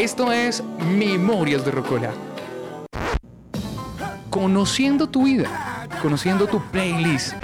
[0.00, 2.14] Esto es Memorias de Rocola.
[4.30, 7.34] Conociendo tu vida, conociendo tu playlist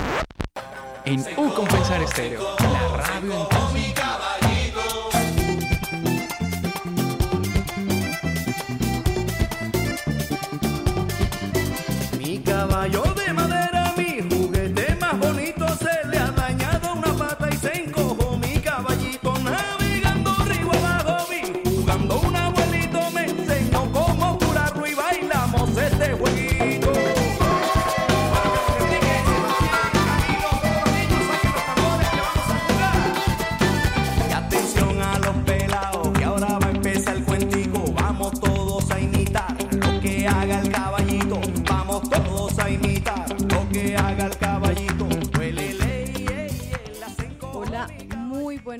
[1.05, 3.66] en U Compensar Estéreo, la radio en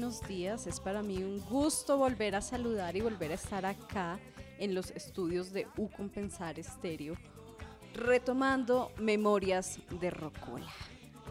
[0.07, 0.69] buenos días.
[0.69, 4.21] Es para mí un gusto volver a saludar y volver a estar acá
[4.57, 7.17] en los estudios de U Compensar Estéreo,
[7.93, 10.71] retomando Memorias de Rocola.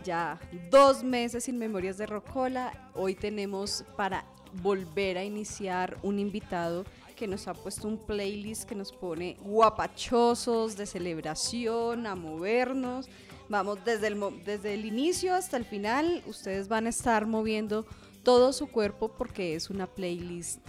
[0.04, 0.38] Ya
[0.70, 2.92] dos meses sin Memorias de Rocola.
[2.96, 4.26] Hoy tenemos para
[4.62, 6.84] volver a iniciar un invitado
[7.16, 13.08] que nos ha puesto un playlist que nos pone guapachosos, de celebración, a movernos.
[13.48, 17.86] Vamos, desde el, desde el inicio hasta el final, ustedes van a estar moviendo
[18.26, 20.60] todo su cuerpo porque es una playlist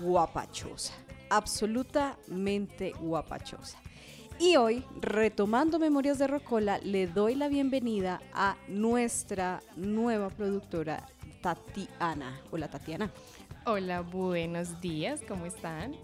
[0.00, 0.92] guapachosa,
[1.30, 3.78] absolutamente guapachosa.
[4.38, 11.06] Y hoy, retomando Memorias de Rocola, le doy la bienvenida a nuestra nueva productora,
[11.40, 12.40] Tatiana.
[12.50, 13.10] Hola, Tatiana.
[13.64, 15.96] Hola, buenos días, ¿cómo están?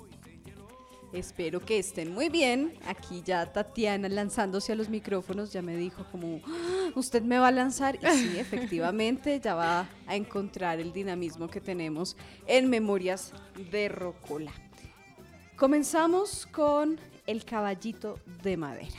[1.12, 2.72] Espero que estén muy bien.
[2.86, 7.48] Aquí ya Tatiana lanzándose a los micrófonos ya me dijo como, "Ah, usted me va
[7.48, 7.96] a lanzar.
[7.96, 12.16] Y sí, efectivamente, ya va a encontrar el dinamismo que tenemos
[12.46, 13.32] en Memorias
[13.72, 14.52] de Rocola.
[15.56, 18.96] Comenzamos con el caballito de madera.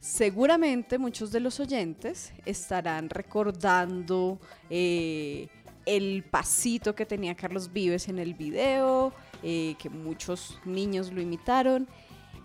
[0.00, 4.38] Seguramente muchos de los oyentes estarán recordando
[4.70, 5.48] eh,
[5.84, 9.12] el pasito que tenía Carlos Vives en el video,
[9.48, 11.86] eh, que muchos niños lo imitaron.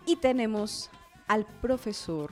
[0.06, 0.92] Y tenemos
[1.28, 2.32] al profesor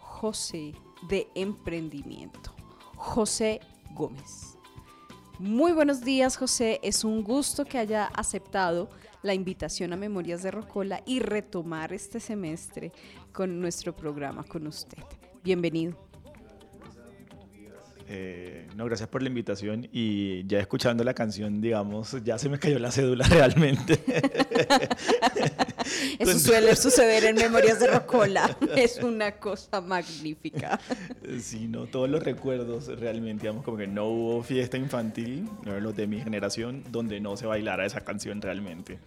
[0.00, 0.72] José
[1.08, 2.52] de Emprendimiento,
[2.96, 3.60] José
[3.94, 4.58] Gómez.
[5.38, 6.80] Muy buenos días, José.
[6.82, 8.90] Es un gusto que haya aceptado
[9.22, 12.90] la invitación a Memorias de Rocola y retomar este semestre
[13.32, 14.98] con nuestro programa con usted.
[15.44, 16.07] Bienvenido.
[18.10, 22.58] Eh, no, gracias por la invitación y ya escuchando la canción, digamos, ya se me
[22.58, 24.00] cayó la cédula realmente.
[26.18, 28.56] Eso suele suceder en Memorias de Rocola.
[28.74, 30.80] Es una cosa magnífica.
[31.38, 35.94] sí, no, todos los recuerdos realmente, digamos, como que no hubo fiesta infantil, no los
[35.94, 38.98] de mi generación, donde no se bailara esa canción realmente.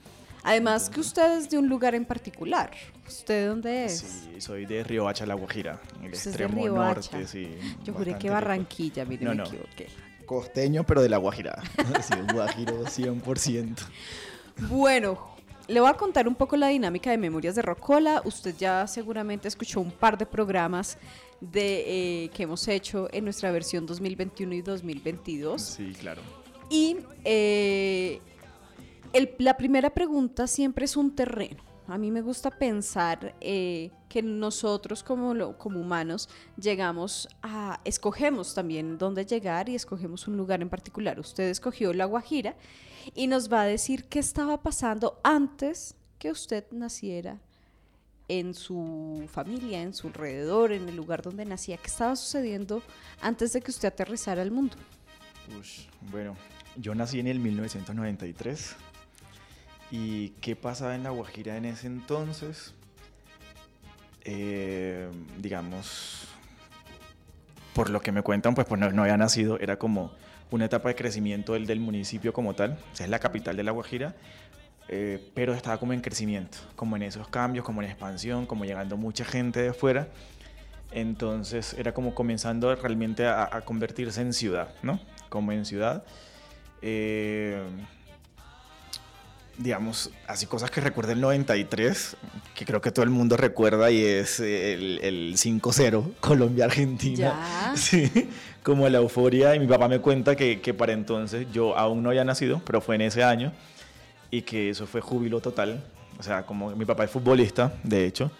[0.44, 2.72] Además que usted es de un lugar en particular.
[3.07, 4.00] ¿Usted de dónde es?
[4.00, 7.56] Sí, soy de Riohacha, La Guajira, en el Usted es de extremo norte, sí.
[7.84, 8.29] Yo juré que.
[8.29, 9.44] Barranquilla, mire, No, me no.
[9.46, 9.88] equivoqué.
[10.25, 11.62] Costeño, pero de La Guajira.
[12.02, 13.75] sí, guajiro 100%.
[14.69, 15.35] Bueno,
[15.68, 18.22] le voy a contar un poco la dinámica de Memorias de Rocola.
[18.25, 20.97] Usted ya seguramente escuchó un par de programas
[21.40, 25.62] de, eh, que hemos hecho en nuestra versión 2021 y 2022.
[25.62, 26.22] Sí, claro.
[26.69, 28.22] Y eh,
[29.14, 31.64] el- la primera pregunta siempre es un terreno.
[31.88, 39.26] A mí me gusta pensar eh, que nosotros como, humanos llegamos a, escogemos también dónde
[39.26, 41.20] llegar y escogemos un lugar en particular.
[41.20, 42.56] Usted escogió La Guajira
[43.14, 47.40] y nos va a decir qué estaba pasando antes que usted naciera
[48.30, 51.76] en su familia, en su alrededor, en el lugar donde nacía.
[51.76, 52.82] ¿Qué estaba sucediendo
[53.22, 54.78] antes de que usted aterrizara al mundo?
[56.12, 56.38] Bueno,
[56.78, 58.76] yo nací en el 1993.
[59.91, 62.74] ¿Y qué pasaba en La Guajira en ese entonces?
[64.24, 66.28] Eh, digamos,
[67.74, 70.12] por lo que me cuentan, pues, pues no, no había nacido, era como
[70.50, 73.64] una etapa de crecimiento del, del municipio como tal, o sea, es la capital de
[73.64, 74.16] La Guajira,
[74.88, 78.97] eh, pero estaba como en crecimiento, como en esos cambios, como en expansión, como llegando
[78.97, 80.08] mucha gente de afuera.
[80.91, 84.99] Entonces era como comenzando realmente a, a convertirse en ciudad, ¿no?
[85.29, 86.03] Como en ciudad.
[86.82, 87.64] Eh,
[89.61, 92.17] digamos, así cosas que recuerdo el 93,
[92.55, 97.72] que creo que todo el mundo recuerda y es el, el 5-0 Colombia-Argentina.
[97.75, 98.11] Sí,
[98.63, 99.55] como la euforia.
[99.55, 102.81] Y mi papá me cuenta que, que para entonces yo aún no había nacido, pero
[102.81, 103.53] fue en ese año
[104.29, 105.84] y que eso fue júbilo total.
[106.19, 108.31] O sea, como mi papá es futbolista, de hecho,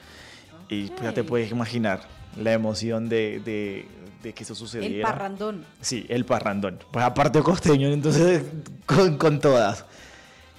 [0.70, 2.02] y pues ya te puedes imaginar
[2.38, 3.86] la emoción de, de,
[4.22, 5.08] de que eso El sucediera.
[5.08, 5.66] parrandón.
[5.82, 6.80] Sí, el parrandón.
[6.92, 8.44] Pues aparte costeño, entonces
[8.86, 9.86] con, con todas.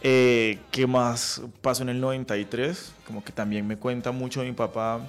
[0.04, 2.92] Eh, ¿Qué más pasó en el 93?
[3.06, 5.00] Como que también me cuenta mucho mi papá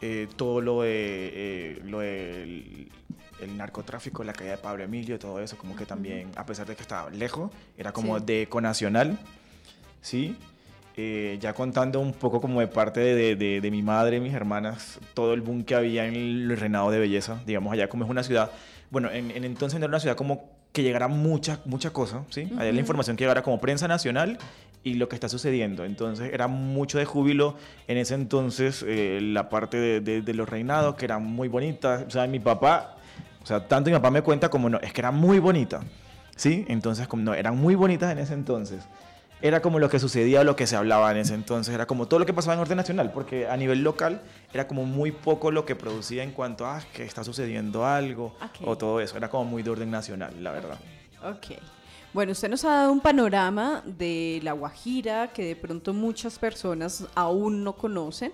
[0.00, 0.90] eh, todo lo de
[1.34, 6.44] eh, lo el narcotráfico, la caída de Pablo Emilio, todo eso, como que también, a
[6.44, 8.24] pesar de que estaba lejos, era como Sí.
[8.26, 9.18] de econacional,
[10.02, 10.36] ¿sí?
[10.96, 14.98] Eh, ya contando un poco como de parte de, de- de mi madre, mis hermanas,
[15.14, 18.22] todo el boom que había en el reinado de belleza, digamos, allá como es una
[18.22, 18.50] ciudad,
[18.90, 22.48] bueno, en, en entonces no era una ciudad como que llegara mucha, mucha cosa, ¿sí?
[22.58, 24.38] Allá la información que llegara como prensa nacional
[24.84, 25.84] y lo que está sucediendo.
[25.84, 27.56] Entonces era mucho de júbilo
[27.88, 32.04] en ese entonces eh, la parte de, de- de los reinados, que eran muy bonitas.
[32.06, 32.96] O sea, mi papá,
[33.42, 35.80] o sea, tanto mi papá me cuenta como no, es que era muy bonita,
[36.36, 36.64] ¿sí?
[36.68, 38.84] Entonces, como no, eran muy bonitas en ese entonces.
[39.42, 42.20] Era como lo que sucedía, lo que se hablaba en ese entonces, era como todo
[42.20, 44.20] lo que pasaba en orden nacional, porque a nivel local
[44.52, 48.34] era como muy poco lo que producía en cuanto a que está sucediendo algo
[48.64, 50.78] o todo eso, era como muy de orden nacional, la verdad.
[51.24, 51.58] Ok.
[52.12, 57.06] Bueno, usted nos ha dado un panorama de La Guajira que de pronto muchas personas
[57.14, 58.32] aún no conocen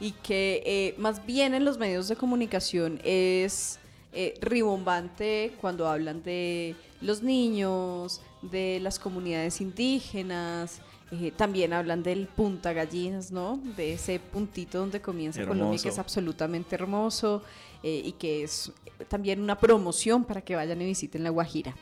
[0.00, 3.78] y que eh, más bien en los medios de comunicación es
[4.12, 10.80] eh, ribombante cuando hablan de los niños, de las comunidades indígenas,
[11.10, 13.58] eh, también hablan del Punta Gallinas, ¿no?
[13.76, 17.42] De ese puntito donde comienza Colombia, que es absolutamente hermoso
[17.82, 18.72] eh, y que es
[19.08, 21.74] también una promoción para que vayan y visiten La Guajira.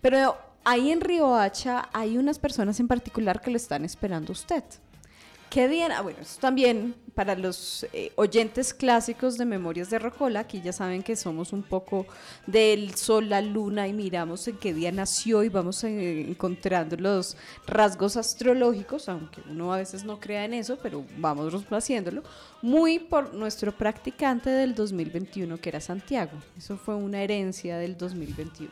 [0.00, 4.64] Pero ahí en Riohacha hay unas personas en particular que lo están esperando a usted.
[5.50, 5.88] ¿Qué día?
[5.98, 10.72] Ah, bueno, esto también para los eh, oyentes clásicos de Memorias de Rocola, aquí ya
[10.72, 12.06] saben que somos un poco
[12.46, 17.36] del sol, la luna y miramos en qué día nació y vamos eh, encontrando los
[17.66, 22.22] rasgos astrológicos, aunque uno a veces no crea en eso, pero vamos haciéndolo,
[22.62, 26.38] muy por nuestro practicante del 2021, que era Santiago.
[26.56, 28.70] Eso fue una herencia del 2021.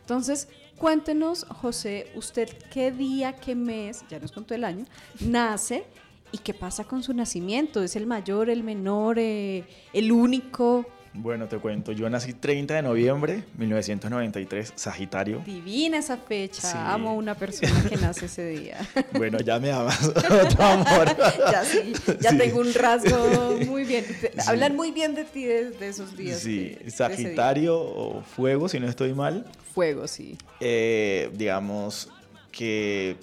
[0.00, 0.48] Entonces,
[0.78, 4.86] cuéntenos, José, usted qué día, qué mes, ya nos contó el año,
[5.20, 5.84] nace
[6.34, 7.82] y qué pasa con su nacimiento.
[7.82, 10.84] ¿Es el mayor, el menor, eh, el único?
[11.16, 15.42] Bueno, te cuento, yo nací 30 de noviembre 1993, Sagitario.
[15.46, 16.62] Divina esa fecha.
[16.62, 16.76] Sí.
[16.76, 18.78] Amo a una persona que nace ese día.
[19.12, 20.24] Bueno, ya me amas, otro
[20.64, 21.16] amor.
[21.52, 22.38] ya sí, ya Sí.
[22.38, 24.04] tengo un rasgo muy bien.
[24.48, 26.40] Hablan muy bien de ti de, de esos días.
[26.40, 26.76] Sí.
[26.88, 29.46] Sagitario o Fuego, si no estoy mal.
[29.72, 30.36] Fuego, sí.
[30.58, 32.08] Eh, digamos
[32.50, 33.16] que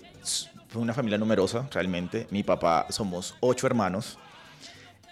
[0.72, 2.28] fue una familia numerosa, realmente.
[2.32, 4.18] Mi papá, somos ocho hermanos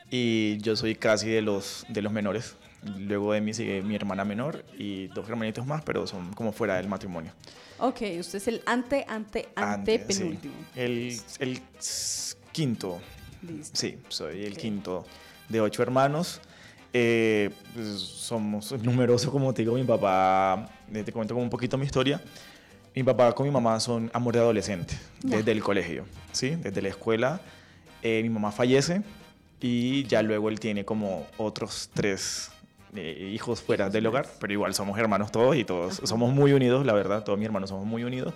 [0.09, 2.55] y yo soy casi de los, de los menores.
[2.97, 6.77] Luego de mí sigue mi hermana menor y dos hermanitos más, pero son como fuera
[6.77, 7.33] del matrimonio.
[7.77, 10.23] Ok, usted es el ante, ante, ante Antes, sí.
[10.23, 10.53] penúltimo.
[10.75, 13.01] El, el s- quinto,
[13.41, 13.77] Listo.
[13.77, 14.59] sí, soy el Ok.
[14.59, 15.05] quinto
[15.49, 16.39] de ocho hermanos.
[16.93, 21.77] Eh, pues, somos numerosos, como te digo, mi papá, eh, te cuento como un poquito
[21.77, 22.21] mi historia.
[22.95, 25.37] Mi papá con mi mamá son amor de adolescente, Ya.
[25.37, 26.51] desde el colegio, ¿sí?
[26.55, 27.39] Desde la escuela.
[28.01, 29.01] Eh, mi mamá fallece
[29.61, 32.51] y ya luego él tiene como otros tres
[32.95, 36.07] eh, hijos fuera del hogar, pero igual somos hermanos todos y todos Ajá.
[36.07, 38.33] somos muy unidos, la verdad, todos mis hermanos somos muy unidos.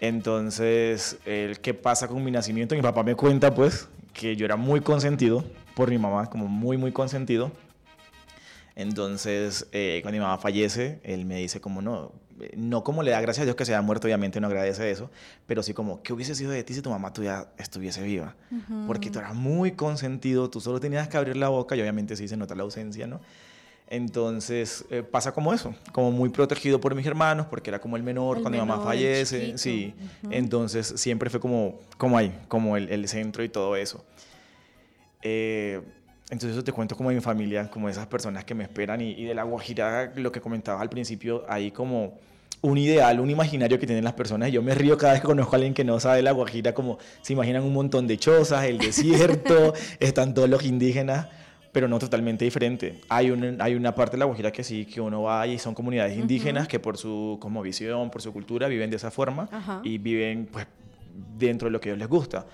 [0.00, 2.74] Entonces, el ¿qué pasa con mi nacimiento?
[2.74, 6.76] Mi papá me cuenta, pues, que yo era muy consentido por mi mamá, como muy,
[6.76, 7.50] muy consentido.
[8.74, 12.12] Entonces, eh, cuando mi mamá fallece, él me dice como no,
[12.56, 15.10] no como le da gracias a Dios que se haya muerto, obviamente no agradece eso,
[15.46, 18.34] pero sí como, ¿qué hubiese sido de ti si tu mamá tuviera, estuviese viva?
[18.86, 22.28] Porque tú eras muy consentido, tú solo tenías que abrir la boca y obviamente sí
[22.28, 23.20] se nota la ausencia, ¿no?
[23.88, 28.02] Entonces eh, pasa como eso, como muy protegido por mis hermanos, porque era como el
[28.02, 29.94] menor El cuando mi mamá menor, fallece, sí.
[30.30, 34.04] Entonces siempre fue como, como ahí, como el, el centro y todo eso.
[35.22, 35.80] Eh,
[36.28, 39.12] entonces eso te cuento como de mi familia, como esas personas que me esperan y,
[39.12, 42.18] y de la Guajira, lo que comentabas al principio, ahí como
[42.62, 44.50] un ideal, un imaginario que tienen las personas.
[44.50, 46.98] Yo me río cada vez que conozco a alguien que no sabe la Guajira, como
[47.22, 51.28] se imaginan un montón de chozas, el desierto, están todos los indígenas,
[51.72, 53.00] pero no totalmente diferente.
[53.08, 55.74] Hay, un, hay una parte de la Guajira que sí, que uno va y son
[55.74, 59.48] comunidades indígenas que por su cosmovisión, por su cultura, viven de esa forma
[59.82, 60.66] y viven pues
[61.38, 62.46] dentro de lo que a ellos les gusta.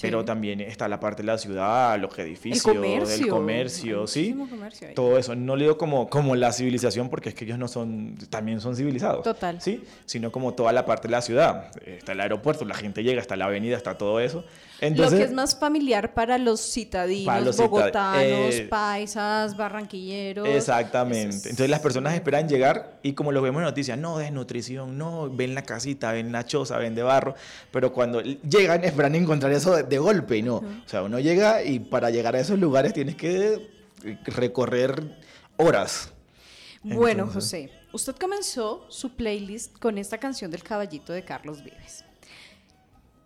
[0.00, 3.24] Pero también está la parte de la ciudad, los edificios, el comercio.
[3.24, 4.34] el comercio, ¿sí?
[4.34, 4.88] comercio.
[4.94, 5.34] Todo eso.
[5.34, 8.76] No le digo como, como la civilización, porque es que ellos no son, también son
[8.76, 9.22] civilizados.
[9.22, 9.60] Total.
[9.60, 9.82] ¿Sí?
[10.04, 11.70] Sino como toda la parte de la ciudad.
[11.86, 14.44] Está el aeropuerto, la gente llega, está la avenida, está todo eso.
[14.80, 19.56] Entonces, lo que es más familiar para los citadinos, Para los citad- bogotanos, eh, paisas,
[19.56, 20.46] barranquilleros.
[20.48, 21.34] Exactamente.
[21.36, 25.30] Es- Entonces las personas esperan llegar y como lo vemos en noticias, no, desnutrición, no,
[25.30, 27.34] ven la casita, ven la choza, ven de barro,
[27.70, 30.56] pero cuando llegan esperan encontrar eso de, de golpe y no.
[30.56, 33.70] O sea, uno llega y para llegar a esos lugares tienes que
[34.26, 35.16] recorrer
[35.56, 36.12] horas.
[36.82, 42.04] Bueno, Entonces- José, usted comenzó su playlist con esta canción del caballito de Carlos Vives.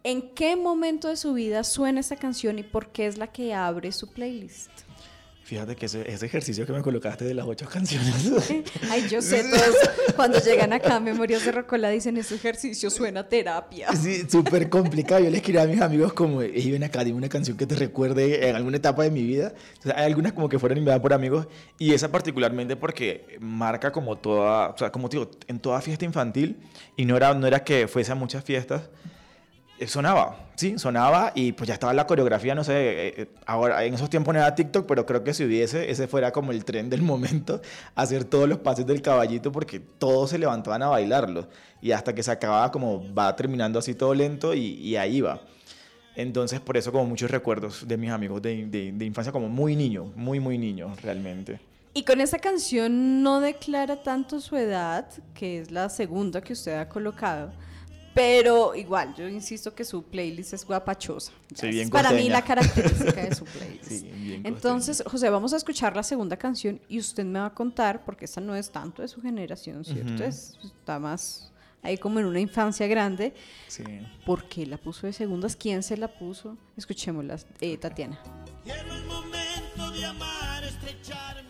[0.02, 3.52] ¿En qué momento de su vida suena esta canción y por qué es la que
[3.52, 4.70] abre su playlist?
[5.42, 8.30] Fíjate que ese, ese ejercicio que me colocaste de las ocho canciones.
[8.90, 13.20] Ay, yo sé, todos cuando llegan acá a Memorias de Rocola dicen, ese ejercicio suena
[13.20, 13.88] a terapia.
[13.96, 15.24] Sí, súper complicado.
[15.24, 17.74] Yo le escribí a mis amigos como, "Ey, ven acá, dime una canción que te
[17.74, 19.52] recuerde en alguna etapa de mi vida.
[19.74, 21.48] Entonces, hay algunas como que fueron enviadas por amigos
[21.80, 26.04] y esa particularmente porque marca como toda, o sea, como te digo, en toda fiesta
[26.04, 26.58] infantil
[26.96, 28.82] y no era, no era que fuese a muchas fiestas,
[29.86, 33.94] sonaba, sí, sonaba y pues ya estaba la coreografía, no sé, eh, eh, ahora en
[33.94, 36.90] esos tiempos no era TikTok, pero creo que si hubiese, ese fuera como el tren
[36.90, 37.60] del momento,
[37.94, 41.48] hacer todos los pases del caballito porque todos se levantaban a bailarlo
[41.80, 45.40] y hasta que se acababa como va terminando así todo lento y, ahí va.
[46.16, 49.76] Entonces por eso como muchos recuerdos de mis amigos de, de- de infancia como muy
[49.76, 51.60] niño, muy muy niño realmente.
[51.94, 56.78] Y con esa canción no declara tanto su edad, que es la segunda que usted
[56.78, 57.50] ha colocado,
[58.14, 61.32] pero igual, yo insisto que su playlist es guapachosa.
[61.54, 63.84] Sí, Es bien Para mí la característica de su playlist.
[63.84, 67.54] Sí, bien Entonces, José, vamos a escuchar la segunda canción y usted me va a
[67.54, 70.24] contar, porque esta no es tanto de su generación, ¿cierto?
[70.24, 71.46] Es- está más
[71.82, 73.32] ahí como en una infancia grande.
[73.68, 73.84] Sí.
[74.26, 75.56] ¿Por qué la puso de segundas?
[75.56, 76.58] ¿Quién se la puso?
[76.76, 78.20] Escuchémosla, eh, Tatiana.
[78.64, 81.49] Llegó el momento de amar, estrecharme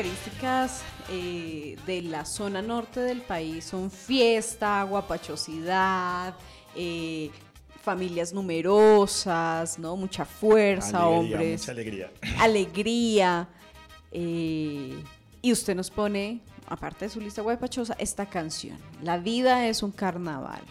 [0.00, 6.34] características eh, de la zona norte del país son fiesta, guapachosidad,
[6.74, 7.30] eh,
[7.82, 9.96] familias numerosas, ¿no?
[9.96, 12.10] Mucha fuerza, hombres, Mucha alegría.
[12.38, 13.48] alegría.
[14.10, 15.02] eh,
[15.42, 18.78] y usted nos pone, aparte de su lista guapachosa, esta canción.
[19.02, 20.62] La vida es un carnaval.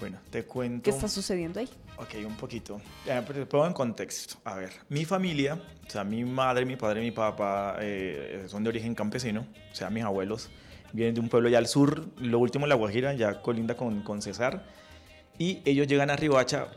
[0.00, 0.82] Bueno, te cuento.
[0.82, 1.68] ¿Qué está sucediendo ahí?
[2.02, 2.80] Ok, un poquito.
[3.06, 4.36] Eh, pero te pongo en contexto.
[4.44, 5.54] A ver, mi familia,
[5.86, 9.88] o sea, mi madre, mi padre mi papá eh, son de origen campesino, o sea,
[9.90, 10.50] mis abuelos
[10.92, 14.22] vienen de un pueblo ya al sur, lo último La Guajira, ya colinda con, con
[14.22, 14.64] Cesar,
[15.38, 16.68] y ellos llegan a Riohacha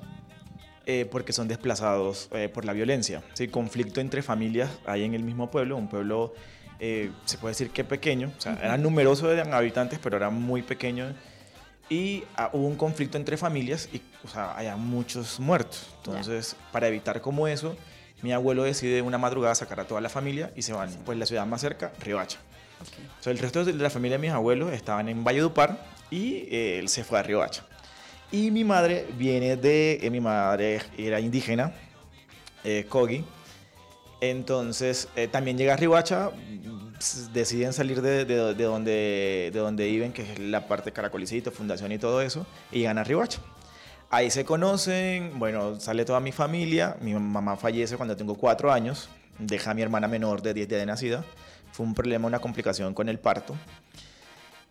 [0.86, 3.48] eh, porque son desplazados eh, por la violencia, ¿sí?
[3.48, 6.34] conflicto entre familias ahí en el mismo pueblo, un pueblo,
[6.79, 10.62] eh, se puede decir que pequeño, o sea, eran numerosos de habitantes, pero era muy
[10.62, 11.13] pequeño,
[11.89, 15.88] y ah, hubo un conflicto entre familias y, o sea, había muchos muertos.
[15.98, 17.75] Entonces, para evitar como eso,
[18.22, 21.25] mi abuelo decide una madrugada sacar a toda la familia y se van, pues, la
[21.25, 22.39] ciudad más cerca, Riohacha.
[23.20, 26.80] O sea, el resto de la familia de mis abuelos estaban en Valledupar y eh,
[26.80, 27.65] él se fue a Riohacha.
[28.32, 31.74] Y mi madre viene de, eh, mi madre era indígena,
[32.63, 33.24] eh, Kogi.
[34.22, 36.32] Entonces, eh, también llega a Riohacha,
[37.33, 41.51] deciden salir de, de- de donde, de donde viven, que es la parte de Caracolicito,
[41.51, 43.39] Fundación y todo eso, y llegan a Riohacha.
[44.09, 49.09] Ahí se conocen, bueno, sale toda mi familia, mi mamá fallece cuando tengo cuatro años,
[49.39, 51.23] deja a mi hermana menor de 10 días de nacida,
[51.71, 53.55] fue un problema, una complicación con el parto.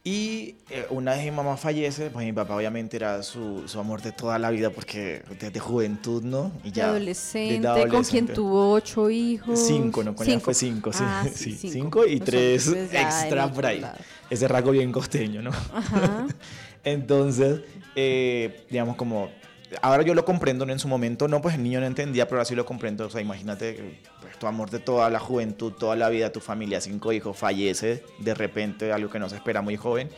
[0.07, 4.03] Y eh, una vez mi mamá fallece, pues mi papá obviamente era su, su amor
[4.03, 6.53] de toda la vida porque desde juventud, ¿no?
[6.63, 9.59] Y De adolescente, con quien tuvo ocho hijos.
[9.67, 11.03] Cinco, no, con ella fue cinco, sí.
[11.03, 12.07] Ah, sí, sí, cinco.
[12.07, 13.83] y tres ya extra por ahí.
[14.29, 15.51] Ese rasgo bien costeño, ¿no?
[15.73, 16.27] Ajá.
[16.85, 17.61] Entonces,
[17.97, 19.31] eh, digamos como,
[19.81, 20.73] ahora yo lo comprendo, ¿no?
[20.75, 23.07] En su momento no, pues el niño no entendía, pero ahora sí lo comprendo.
[23.07, 26.79] O sea, imagínate, pues, tu amor de toda la juventud, toda la vida, tu familia,
[26.79, 30.11] cinco hijos, fallece de repente, algo que no se espera muy joven.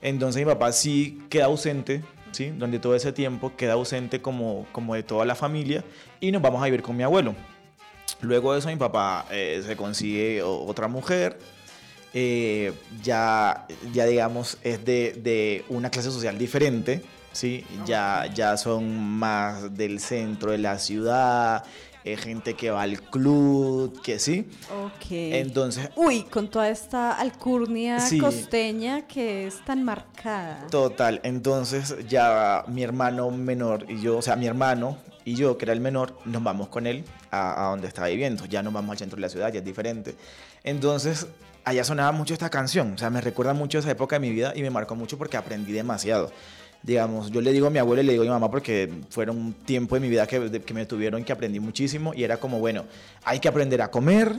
[0.00, 2.02] Entonces mi papá sí queda ausente,
[2.32, 2.50] ¿sí?
[2.50, 5.84] Donde todo ese tiempo queda ausente como, como de toda la familia
[6.18, 7.36] y nos vamos a vivir con mi abuelo.
[8.20, 11.38] Luego de eso mi papá eh, se consigue otra mujer,
[12.14, 17.00] eh, ya, ya digamos es de, de una clase social diferente,
[17.30, 17.64] ¿sí?
[17.86, 21.64] Ya, ya son más del centro de la ciudad,
[22.04, 24.48] eh, gente que va al club, que sí.
[24.84, 25.06] Ok.
[25.10, 28.18] Entonces, Uy, con toda esta alcurnia Sí.
[28.18, 30.66] costeña que es tan marcada.
[30.70, 35.64] Total, entonces ya mi hermano menor y yo, o sea, mi hermano y yo, que
[35.66, 38.44] era el menor, nos vamos con él a, a donde estaba viviendo.
[38.46, 40.16] Ya nos vamos al centro de la ciudad, ya es diferente.
[40.64, 41.26] Entonces,
[41.64, 44.52] allá sonaba mucho esta canción, o sea, me recuerda mucho esa época de mi vida
[44.56, 46.32] y me marcó mucho porque aprendí demasiado.
[46.82, 49.38] Digamos, yo le digo a mi abuelo y le digo a mi mamá porque fueron
[49.38, 52.38] un tiempo de mi vida que, de- que me tuvieron que aprendí muchísimo y era
[52.38, 52.84] como, bueno,
[53.24, 54.34] hay que aprender a comer,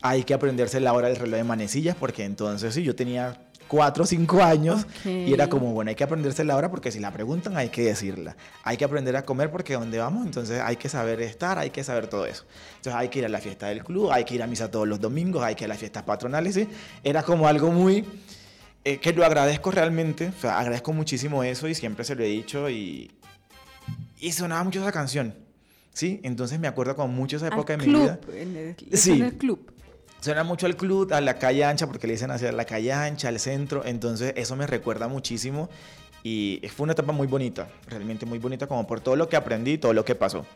[0.00, 4.04] hay que aprenderse la hora del reloj de manecillas porque entonces sí, yo tenía cuatro
[4.04, 5.06] o cinco años Ok.
[5.06, 7.82] y era como, bueno, hay que aprenderse la hora porque si la preguntan hay que
[7.82, 8.36] decirla.
[8.62, 11.82] Hay que aprender a comer porque donde vamos, entonces hay que saber estar, hay que
[11.82, 12.44] saber todo eso.
[12.76, 14.86] Entonces hay que ir a la fiesta del club, hay que ir a misa todos
[14.86, 16.68] los domingos, hay que ir a las fiestas patronales, ¿sí?
[17.02, 18.04] Era como algo muy...
[18.84, 22.28] eh, que lo agradezco realmente, o sea, agradezco muchísimo eso y siempre se lo he
[22.28, 23.10] dicho y...
[24.20, 25.34] Y sonaba mucho esa canción,
[25.92, 26.20] ¿sí?
[26.22, 28.18] Entonces me acuerdo con mucho esa Al época de mi club, vida.
[28.34, 29.12] En el, Sí.
[29.12, 29.70] en el club.
[30.20, 33.28] Suena mucho al club, a la calle ancha, porque le dicen hacia la calle ancha,
[33.28, 33.84] al centro.
[33.84, 35.68] Entonces, eso me recuerda muchísimo.
[36.22, 39.76] Y fue una etapa muy bonita, realmente muy bonita, como por todo lo que aprendí,
[39.76, 40.46] todo lo que pasó.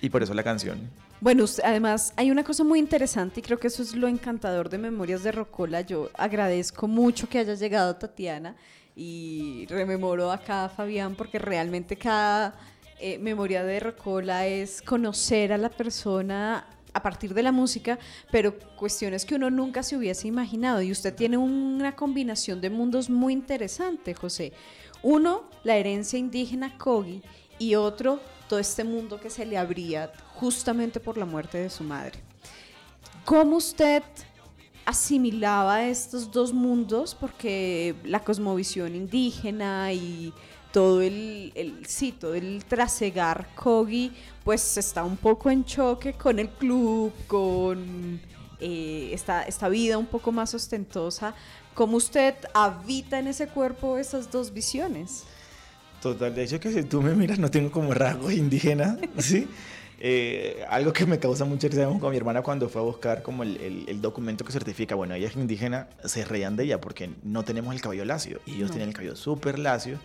[0.00, 0.90] Y por eso la canción.
[1.20, 4.78] Bueno, además hay una cosa muy interesante y creo que eso es lo encantador de
[4.78, 5.80] Memorias de Rocola.
[5.80, 8.54] Yo agradezco mucho que haya llegado Tatiana
[8.94, 12.54] y rememoro acá a Fabián porque realmente cada
[12.98, 17.98] eh, Memoria de Rocola es conocer a la persona a partir de la música,
[18.30, 20.80] pero cuestiones que uno nunca se hubiese imaginado.
[20.80, 24.54] Y usted tiene una combinación de mundos muy interesante, José.
[25.02, 27.22] Uno, la herencia indígena Kogi
[27.58, 31.84] y otro, todo este mundo que se le abría justamente por la muerte de su
[31.84, 32.20] madre.
[33.24, 34.02] ¿Cómo usted
[34.84, 37.14] asimilaba estos dos mundos?
[37.14, 40.32] Porque la cosmovisión indígena y
[40.72, 44.12] todo el, el sí, todo el trasegar Kogi,
[44.44, 48.20] pues está un poco en choque con el club, con
[48.60, 51.34] eh, esta, esta vida un poco más ostentosa.
[51.74, 55.24] ¿Cómo usted habita en ese cuerpo esas dos visiones?
[56.02, 59.48] Total, de hecho que si tú me miras no tengo como rasgos indígenas, ¿sí?
[59.98, 63.42] Eh, algo que me causa mucha risa con mi hermana cuando fue a buscar como
[63.42, 67.10] el, el- el documento que certifica, bueno, ella es indígena, se reían de ella porque
[67.24, 68.74] no tenemos el cabello lacio y ellos No.
[68.74, 69.98] tienen el cabello súper lacio.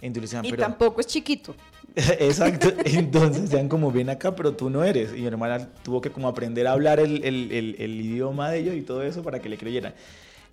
[0.00, 0.62] Entonces decían, Y pero...
[0.62, 1.54] tampoco es chiquito.
[1.94, 5.10] Exacto, entonces decían como ven acá, pero tú no eres.
[5.12, 8.80] Y mi hermana tuvo que como aprender a hablar el- el idioma de ellos y
[8.82, 9.94] todo eso para que le creyeran.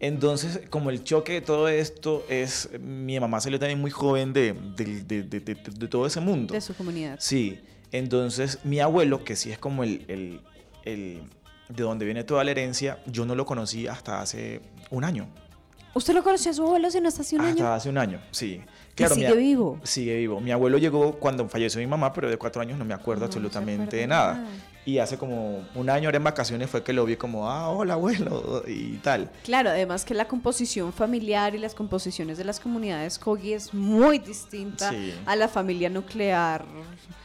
[0.04, 4.54] Entonces, como el choque de todo esto es, mi mamá salió también muy joven de,
[4.76, 6.56] de- de- de- de- de todo ese mundo.
[6.56, 7.18] De su comunidad.
[7.20, 7.60] Sí,
[7.92, 10.42] entonces mi abuelo, que sí es como el, el-
[10.86, 11.22] el-
[11.70, 15.28] de donde viene toda la herencia, yo no lo conocí hasta hace un año.
[15.94, 17.74] ¿Usted lo conoció a su abuelo hace no hasta hace un hasta año?
[17.74, 18.62] hace un año, sí.
[18.98, 19.80] ¿Y mi sigue vivo?
[19.84, 20.40] Sigue vivo.
[20.40, 23.26] Mi abuelo llegó cuando falleció mi mamá, pero de cuatro años no me acuerdo No,
[23.26, 24.34] absolutamente de de nada.
[24.36, 24.48] nada.
[24.86, 27.94] Y hace como un año, ahora en vacaciones, fue que lo vi como, ah, hola
[27.94, 29.30] abuelo, y tal.
[29.44, 34.18] Claro, además que la composición familiar y las composiciones de las comunidades Kogi es muy
[34.20, 35.14] distinta Sí.
[35.26, 36.66] a la familia nuclear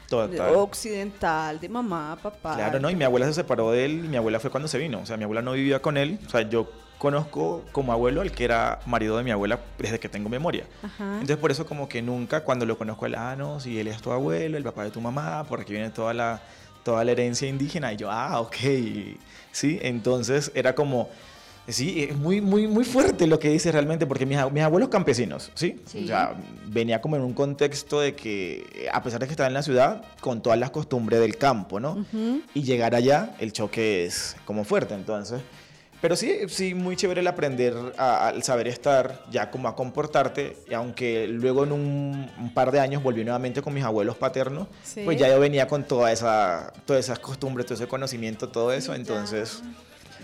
[0.09, 0.55] Total.
[0.55, 2.55] occidental de mamá, papá.
[2.57, 2.91] Claro, ¿no?
[2.91, 5.01] Y mi abuela se separó de él y mi abuela fue cuando se vino.
[5.01, 6.19] O sea, mi abuela no vivía con él.
[6.27, 10.09] O sea, yo conozco como abuelo al que era marido de mi abuela desde que
[10.09, 10.65] tengo memoria.
[10.83, 11.15] Ajá.
[11.15, 14.01] Entonces, por eso como que nunca cuando lo conozco, él, ah, no, si él es
[14.01, 16.41] tu abuelo, el papá de tu mamá, por aquí viene toda la,
[16.83, 17.93] toda la herencia indígena.
[17.93, 18.57] Y yo, ah, ok.
[19.53, 21.09] Sí, entonces era como...
[21.69, 25.51] Sí, es muy, muy, muy fuerte lo que dice realmente, porque mis, mis abuelos campesinos,
[25.55, 25.81] ¿sí?
[25.85, 26.05] Sí.
[26.05, 26.37] O sea,
[26.69, 30.05] venía como en un contexto de que, a pesar de que estaba en la ciudad,
[30.21, 31.95] con todas las costumbres del campo, ¿no?
[31.95, 32.41] Ujú.
[32.55, 35.41] Y llegar allá, el choque es como fuerte, entonces.
[36.01, 40.75] Pero sí, sí, muy chévere el aprender al saber estar, ya como a comportarte, y
[40.75, 45.03] aunque luego en un, un par de años volví nuevamente con mis abuelos paternos, Sí.
[45.05, 48.93] pues ya yo venía con toda esa, todas esas costumbres, todo ese conocimiento, todo eso,
[48.93, 48.97] Ya.
[48.99, 49.63] entonces,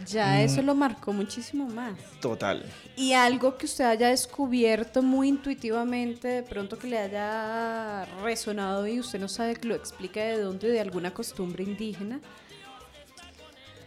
[0.09, 0.41] Ya Mm.
[0.41, 1.95] eso lo marcó muchísimo más.
[2.21, 2.65] total.
[2.97, 8.99] Y algo que usted haya descubierto muy intuitivamente, de pronto que le haya resonado y
[9.01, 12.21] usted no sabe que lo explica de dónde, de alguna costumbre indígena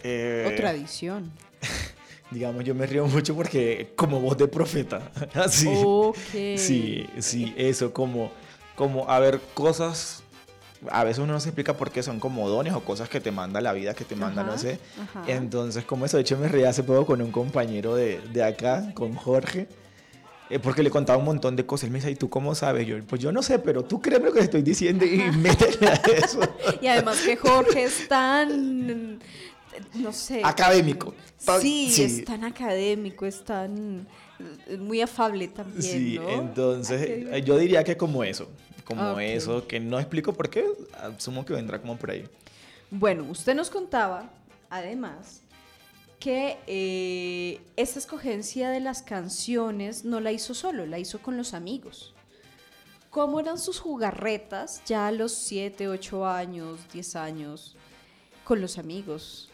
[0.04, 1.32] Eh, o tradición.
[2.32, 5.69] digamos, yo me río mucho porque como voz de profeta, así.
[5.69, 6.15] Ok.
[6.58, 8.32] Sí, sí, eso, como,
[8.75, 10.23] como, a ver, cosas,
[10.89, 13.32] a veces uno no se explica por qué son como dones o cosas que te
[13.32, 14.80] manda la vida, que te manda, no sé.
[15.01, 15.23] ajá.
[15.28, 18.91] Entonces, como eso, de hecho me reí hace poco con un compañero de, de acá,
[18.93, 19.67] con Jorge,
[20.49, 21.86] eh, porque le contaba un montón de cosas.
[21.86, 22.86] Él me dice, ¿y tú cómo sabes?
[22.86, 25.93] Yo, pues yo no sé, pero tú créeme lo que estoy diciendo y métele a
[25.93, 26.39] eso.
[26.82, 29.19] Y además que Jorge es tan,
[29.95, 30.41] no sé.
[30.43, 31.13] Académico.
[31.61, 32.03] Sí, Sí.
[32.03, 34.07] es tan académico, es tan
[34.79, 36.29] muy afable también, Sí, ¿no?
[36.29, 37.38] entonces divertido.
[37.38, 38.49] yo diría que como eso,
[38.83, 40.65] como eso, que no explico por qué,
[41.01, 42.27] asumo que vendrá como por ahí.
[42.91, 44.29] Bueno, usted nos contaba,
[44.69, 45.41] además,
[46.19, 51.53] que eh, esta escogencia de las canciones no la hizo solo, la hizo con los
[51.53, 52.13] amigos.
[53.09, 57.75] ¿Cómo eran sus jugarretas ya a los 7, 8 años, 10 años
[58.43, 59.49] con los amigos?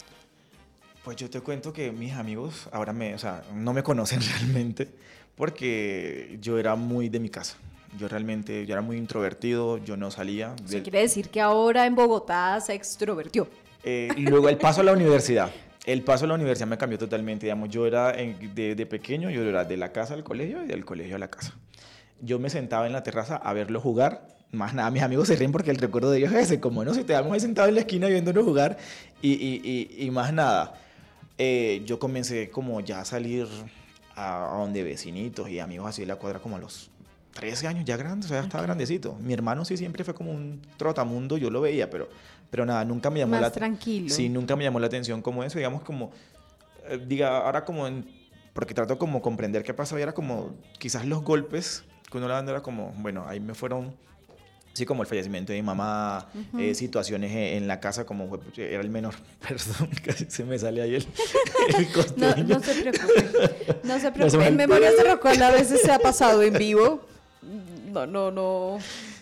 [1.03, 4.87] Pues yo te cuento que mis amigos ahora me, o sea, no me conocen realmente
[5.35, 7.57] porque yo era muy de mi casa.
[7.97, 10.55] Yo realmente, yo era muy introvertido, yo no salía.
[10.69, 13.47] Del- quiere decir que ahora en Bogotá se extrovertió.
[13.83, 15.49] Eh, y luego el paso a la universidad.
[15.85, 17.47] El paso a la universidad me cambió totalmente.
[17.47, 20.85] Digamos, yo era de, de pequeño, yo era de la casa al colegio y del
[20.85, 21.55] colegio a la casa.
[22.21, 24.27] Yo me sentaba en la terraza a verlo jugar.
[24.51, 26.93] Más nada, mis amigos se ríen porque el recuerdo de ellos es ese, como no,
[26.93, 28.77] si te damos ahí sentado en la esquina viéndonos jugar
[29.21, 29.61] y, y,
[29.97, 30.73] y, y más nada.
[31.43, 33.47] Eh, yo comencé como ya a salir
[34.15, 36.91] a, a donde vecinitos y amigos así de la cuadra como a los
[37.33, 39.15] 13 años, ya grande, o sea, ya estaba grandecito.
[39.19, 42.09] Mi hermano sí siempre fue como un trotamundo, yo lo veía, pero,
[42.51, 44.13] pero nada, nunca me llamó Más la tranquilo.
[44.13, 46.11] Sí, nunca me llamó la atención como eso, digamos como,
[46.87, 48.05] eh, diga, ahora como, en-
[48.53, 52.35] porque trato como comprender qué pasaba, y era como, quizás los golpes que uno le
[52.35, 53.95] daba era como, bueno, ahí me fueron,
[54.73, 58.39] sí, como el fallecimiento de mi mamá, eh, situaciones en, en la casa, como fue-
[58.73, 59.13] era el menor,
[59.47, 61.05] perdón, casi se me sale ahí el,
[61.77, 63.79] el No, no se preocupe.
[63.83, 64.47] No se preocupe.
[64.47, 67.01] En Memorias de Rocola a veces se ha pasado en vivo.
[67.91, 68.79] No, no, no.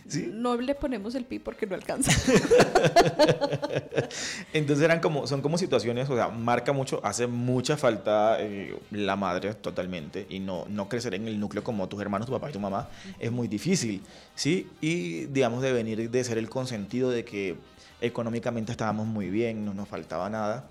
[0.09, 0.29] ¿Sí?
[0.33, 2.11] No le ponemos el pi porque no alcanza.
[4.53, 9.15] Entonces eran como, son como situaciones, o sea, marca mucho, hace mucha falta eh, la
[9.15, 12.53] madre totalmente y no, no crecer en el núcleo como tus hermanos, tu papá y
[12.53, 14.01] tu mamá es muy difícil,
[14.33, 14.67] ¿sí?
[14.81, 17.55] Y digamos de venir de ser el consentido de que
[18.01, 20.69] económicamente estábamos muy bien, no nos faltaba nada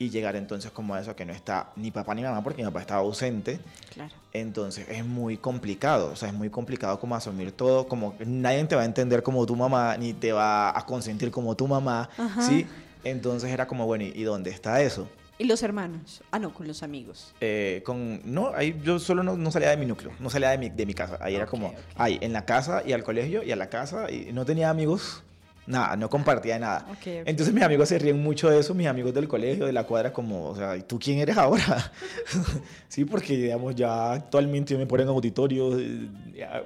[0.00, 2.66] y llegar entonces como a eso que no está ni papá ni mamá porque mi
[2.68, 3.60] papá estaba ausente,
[3.92, 4.10] Claro.
[4.32, 8.74] entonces es muy complicado, o sea, es muy complicado como asumir todo, como nadie te
[8.74, 12.40] va a entender como tu mamá, ni te va a consentir como tu mamá, Ajá.
[12.40, 12.66] ¿sí?
[13.04, 15.06] Entonces era como, bueno, ¿y dónde está eso?
[15.36, 16.22] ¿Y los hermanos?
[16.30, 17.34] Ah, no, con los amigos.
[17.42, 20.56] Eh, con, no, ahí yo solo no, no salía de mi núcleo, no salía de
[20.58, 21.74] mi, de mi casa, ahí era Ok, como, ok.
[21.96, 25.22] ahí, en la casa y al colegio y a la casa, y no tenía amigos,
[25.70, 26.86] nada, no compartía nada.
[26.90, 27.06] Ok, ok.
[27.26, 30.12] Entonces mis amigos se ríen mucho de eso, mis amigos del colegio, de la cuadra,
[30.12, 31.92] como, o sea, ¿y tú quién eres ahora?
[32.88, 36.08] sí, porque, digamos, ya actualmente me ponen auditorios, eh,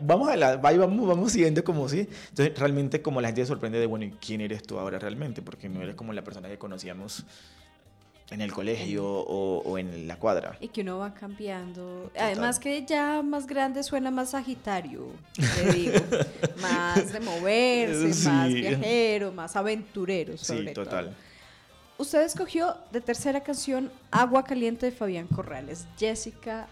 [0.00, 2.08] vamos a la, vamos, vamos siguiendo como, sí.
[2.30, 5.42] Entonces, realmente, como la gente se sorprende de, bueno, ¿y quién eres tú ahora realmente?
[5.42, 7.24] Porque no eres como la persona que conocíamos
[8.34, 10.56] en el colegio o, o en la cuadra.
[10.60, 12.10] Y que uno va cambiando.
[12.18, 15.94] Además que ya más grande suena más sagitario, te digo.
[16.60, 18.28] más de moverse, Sí.
[18.28, 21.04] más viajero, más aventurero, sobre Sí, total.
[21.06, 21.14] todo.
[21.96, 25.86] Usted escogió de tercera canción Agua Caliente de Fabián Corrales.
[25.96, 26.66] Jessica,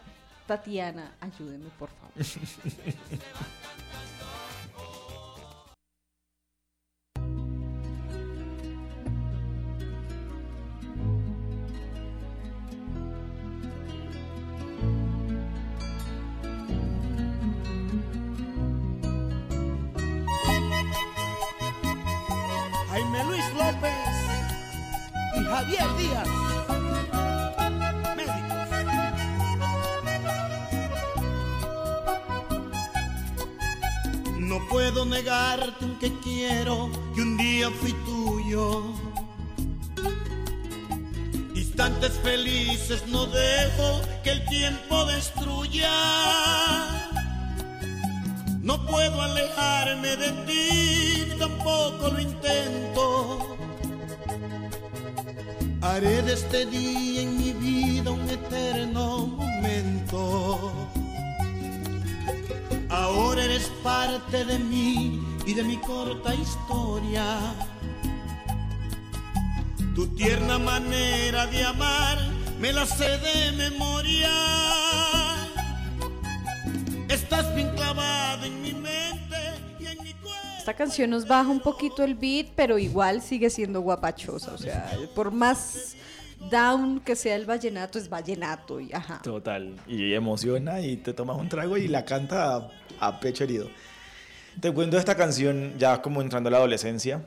[0.49, 2.13] Tatiana, ayúdenme por favor.
[25.53, 26.29] Javier Díaz.
[34.39, 38.95] No puedo negarte que quiero que un día fui tuyo.
[41.55, 45.93] Instantes felices no dejo que el tiempo destruya.
[48.63, 53.62] No puedo alejarme de ti, tampoco lo intento.
[55.83, 60.73] Haré de este día en mi vida un eterno momento.
[62.89, 67.25] Ahora eres parte de mí y de mi corta historia.
[69.97, 72.19] Tu tierna manera de amar
[72.61, 74.31] me la sé de memoria.
[77.09, 79.02] Estás bien clavada en mi mente
[80.63, 84.53] Esta canción nos baja un poquito el beat, pero igual sigue siendo guapachosa.
[84.53, 85.97] O sea, por más
[86.53, 88.79] down que sea el vallenato, es vallenato.
[88.79, 89.21] Y, ajá.
[89.25, 89.75] Total.
[89.89, 92.71] Y emociona y te tomas un trago y la canta a,
[93.01, 93.71] a pecho herido.
[94.61, 97.25] Te cuento esta canción ya como entrando a la adolescencia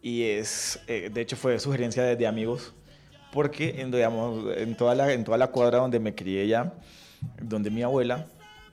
[0.00, 2.72] y es, eh, de hecho fue sugerencia de, de amigos
[3.32, 6.72] porque en, digamos, en, toda la, en toda la cuadra donde me crié ya,
[7.38, 8.28] donde mi abuela,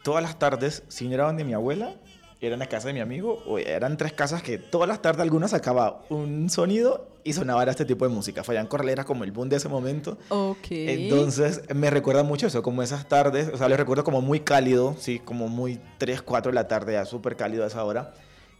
[0.05, 1.95] todas las tardes, si no era donde mi abuela,
[2.41, 5.21] era en la casa de mi amigo, o eran tres casas que todas las tardes
[5.21, 8.43] alguna sacaba un sonido y sonaba este tipo de música.
[8.43, 10.17] Fabián Corral era como el boom de ese momento.
[10.29, 10.67] Ok.
[10.69, 14.95] Entonces me recuerda mucho eso, como esas tardes, o sea, les recuerdo como muy cálido,
[14.99, 18.13] sí, como muy 3, 4 de la tarde, ya súper cálido a esa hora.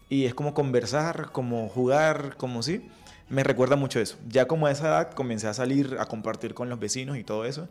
[0.09, 2.87] Y es como conversar, como jugar, como sí.
[3.27, 4.17] Me recuerda mucho eso.
[4.27, 7.45] Ya como a esa edad comencé a salir, a compartir con los vecinos y todo
[7.45, 7.67] eso.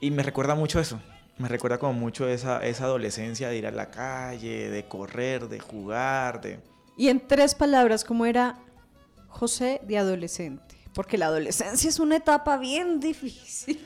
[0.00, 1.00] Y me recuerda mucho eso.
[1.36, 5.58] Me recuerda como mucho esa, esa adolescencia de ir a la calle, de correr, de
[5.58, 6.60] jugar, de...
[6.96, 8.56] Y en tres palabras, ¿cómo era
[9.26, 10.76] José de adolescente?
[10.94, 13.80] Porque la adolescencia es una etapa bien difícil.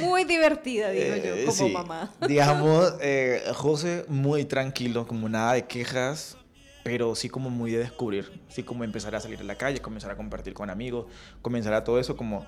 [0.00, 1.70] Muy divertida, digo yo, Eh, como sí.
[1.70, 2.10] mamá.
[2.26, 6.38] Digamos, eh, José muy tranquilo, como nada de quejas,
[6.82, 10.10] pero sí como muy de descubrir, sí como empezar a salir a la calle, comenzar
[10.10, 11.04] a compartir con amigos,
[11.42, 12.46] comenzar a todo eso como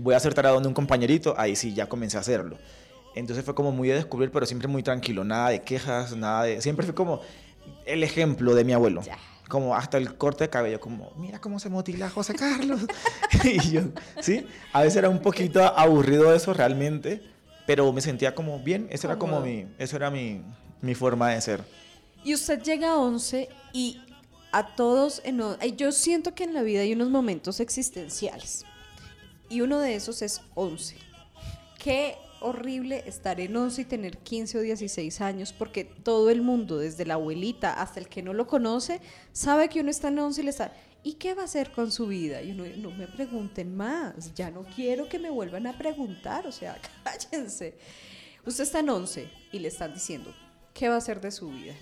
[0.00, 2.58] voy a hacer tarado donde un compañerito, ahí sí ya comencé a hacerlo.
[3.20, 6.60] Entonces fue como muy de descubrir, pero siempre muy tranquilo, nada de quejas, nada de...
[6.62, 7.20] Siempre fue como
[7.84, 9.02] el ejemplo de mi abuelo.
[9.02, 9.18] Ya.
[9.48, 12.80] Como hasta el corte de cabello, como, mira cómo se motila José Carlos.
[13.44, 13.82] y yo,
[14.20, 14.46] ¿sí?
[14.72, 17.22] A veces era un poquito aburrido eso realmente,
[17.66, 18.86] pero me sentía como bien.
[18.90, 20.42] Eso era como mi, eso era mi,
[20.80, 21.64] mi forma de ser.
[22.24, 24.00] Y usted llega a 11 y
[24.52, 25.42] a todos, en,
[25.76, 28.64] yo siento que en la vida hay unos momentos existenciales.
[29.48, 30.96] Y uno de esos es 11.
[31.78, 36.78] Qué horrible estar en 11 y tener 15 o 16 años porque todo el mundo,
[36.78, 39.00] desde la abuelita hasta el que no lo conoce,
[39.32, 40.72] sabe que uno está en 11 y le está...
[41.02, 42.42] ¿Y qué va a hacer con su vida?
[42.42, 46.52] Y uno, no me pregunten más, ya no quiero que me vuelvan a preguntar, o
[46.52, 47.78] sea, cállense.
[48.44, 50.34] Usted está en 11 y le están diciendo,
[50.74, 51.74] ¿qué va a hacer de su vida?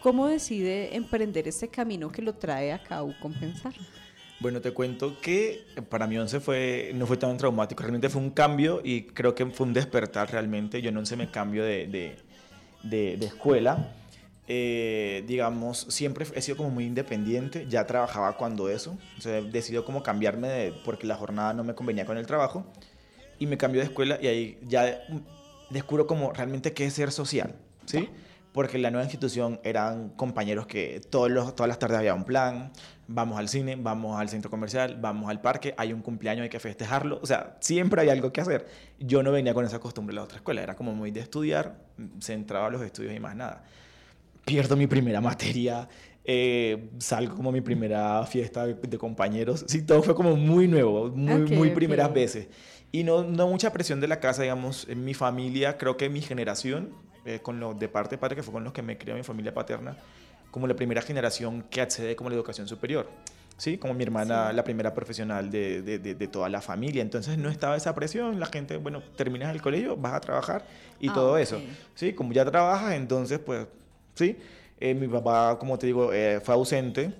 [0.00, 3.74] ¿Cómo decide emprender este camino que lo trae a CAU Compensar?
[4.42, 8.30] Bueno, te cuento que para mí 11 fue, no fue tan traumático, realmente fue un
[8.30, 10.82] cambio y creo que fue un despertar realmente.
[10.82, 12.16] Yo en 11 me cambio de, de,
[12.82, 13.94] de- de escuela.
[14.48, 19.84] Eh, digamos, siempre he sido como muy independiente, ya trabajaba cuando eso, o sea, decidió
[19.84, 22.66] como cambiarme de, porque la jornada no me convenía con el trabajo
[23.38, 25.04] y me cambió de escuela y ahí ya
[25.70, 27.54] descubro como realmente qué es ser social,
[27.86, 28.08] ¿sí?
[28.52, 32.24] Porque en la nueva institución eran compañeros que todos los, todas las tardes había un
[32.24, 32.70] plan,
[33.08, 36.60] vamos al cine, vamos al centro comercial, vamos al parque, hay un cumpleaños, hay que
[36.60, 38.66] festejarlo, o sea, siempre hay algo que hacer.
[38.98, 41.76] Yo no venía con esa costumbre de la otra escuela, era como muy de estudiar,
[42.20, 43.64] centrado a los estudios y más nada.
[44.44, 45.88] Pierdo mi primera materia,
[46.24, 51.42] eh, salgo como mi primera fiesta de, compañeros, sí, todo fue como muy nuevo, muy,
[51.42, 52.48] Ok, muy primeras veces.
[52.92, 56.20] Y no, no mucha presión de la casa, digamos, en mi familia, creo que mi
[56.20, 56.90] generación,
[57.24, 59.22] eh, con lo de parte de padre, que fue con los que me crió mi
[59.22, 59.96] familia paterna,
[60.50, 63.08] como la primera generación que accede como a la educación superior.
[63.56, 67.00] Sí, como mi hermana, la primera profesional de, de, de- de toda la familia.
[67.02, 68.40] Entonces no estaba esa presión.
[68.40, 70.64] La gente, bueno, terminas el colegio, vas a trabajar
[70.98, 71.38] y Ah, todo ok.
[71.40, 71.60] eso.
[71.94, 73.66] Sí, como ya trabajas, entonces, pues,
[74.14, 74.36] sí.
[74.80, 77.12] Eh, mi papá, como te digo, eh, fue ausente.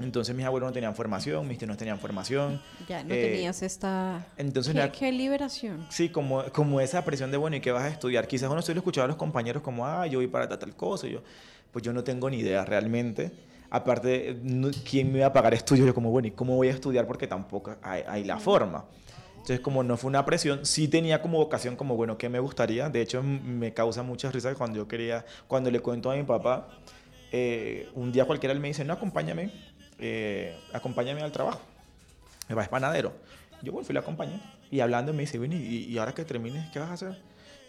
[0.00, 2.60] Entonces mis abuelos no tenían formación, mis tíos no tenían formación.
[2.88, 4.26] Ya no Eh, tenías esta...
[4.36, 5.86] Entonces, ¿Qué, qué liberación?
[5.88, 8.26] Sí, como, como esa presión de, bueno, ¿y qué vas a estudiar?
[8.26, 10.74] Quizás uno se lo escuchaba a los compañeros como, ah, yo voy para tal, tal
[10.74, 11.06] cosa.
[11.06, 11.22] y yo,
[11.70, 13.30] pues yo no tengo ni idea realmente.
[13.70, 15.86] Aparte, no- ¿quién me iba a pagar estudios?
[15.86, 17.06] Yo como, bueno, ¿y cómo voy a estudiar?
[17.06, 18.84] Porque tampoco hay, hay la forma.
[19.32, 22.88] Entonces, como no fue una presión, sí tenía como vocación, como, bueno, ¿qué me gustaría?
[22.88, 26.68] De hecho, me causa mucha risa cuando yo quería, cuando le cuento a mi papá,
[27.30, 29.50] eh, un día cualquiera él me dice, no, acompáñame,
[29.98, 31.60] eh, acompáñame al trabajo.
[32.48, 33.12] Me va, es panadero.
[33.62, 34.40] Yo, bueno, fui y le acompañé.
[34.70, 37.22] Y hablando me dice, bueno, ¿y, y ahora que termines, qué vas a hacer?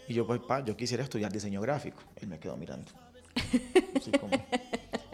[0.08, 2.02] Y yo, pues, pa, yo quisiera estudiar diseño gráfico.
[2.20, 2.90] Él me quedó mirando.
[3.96, 4.36] Así como-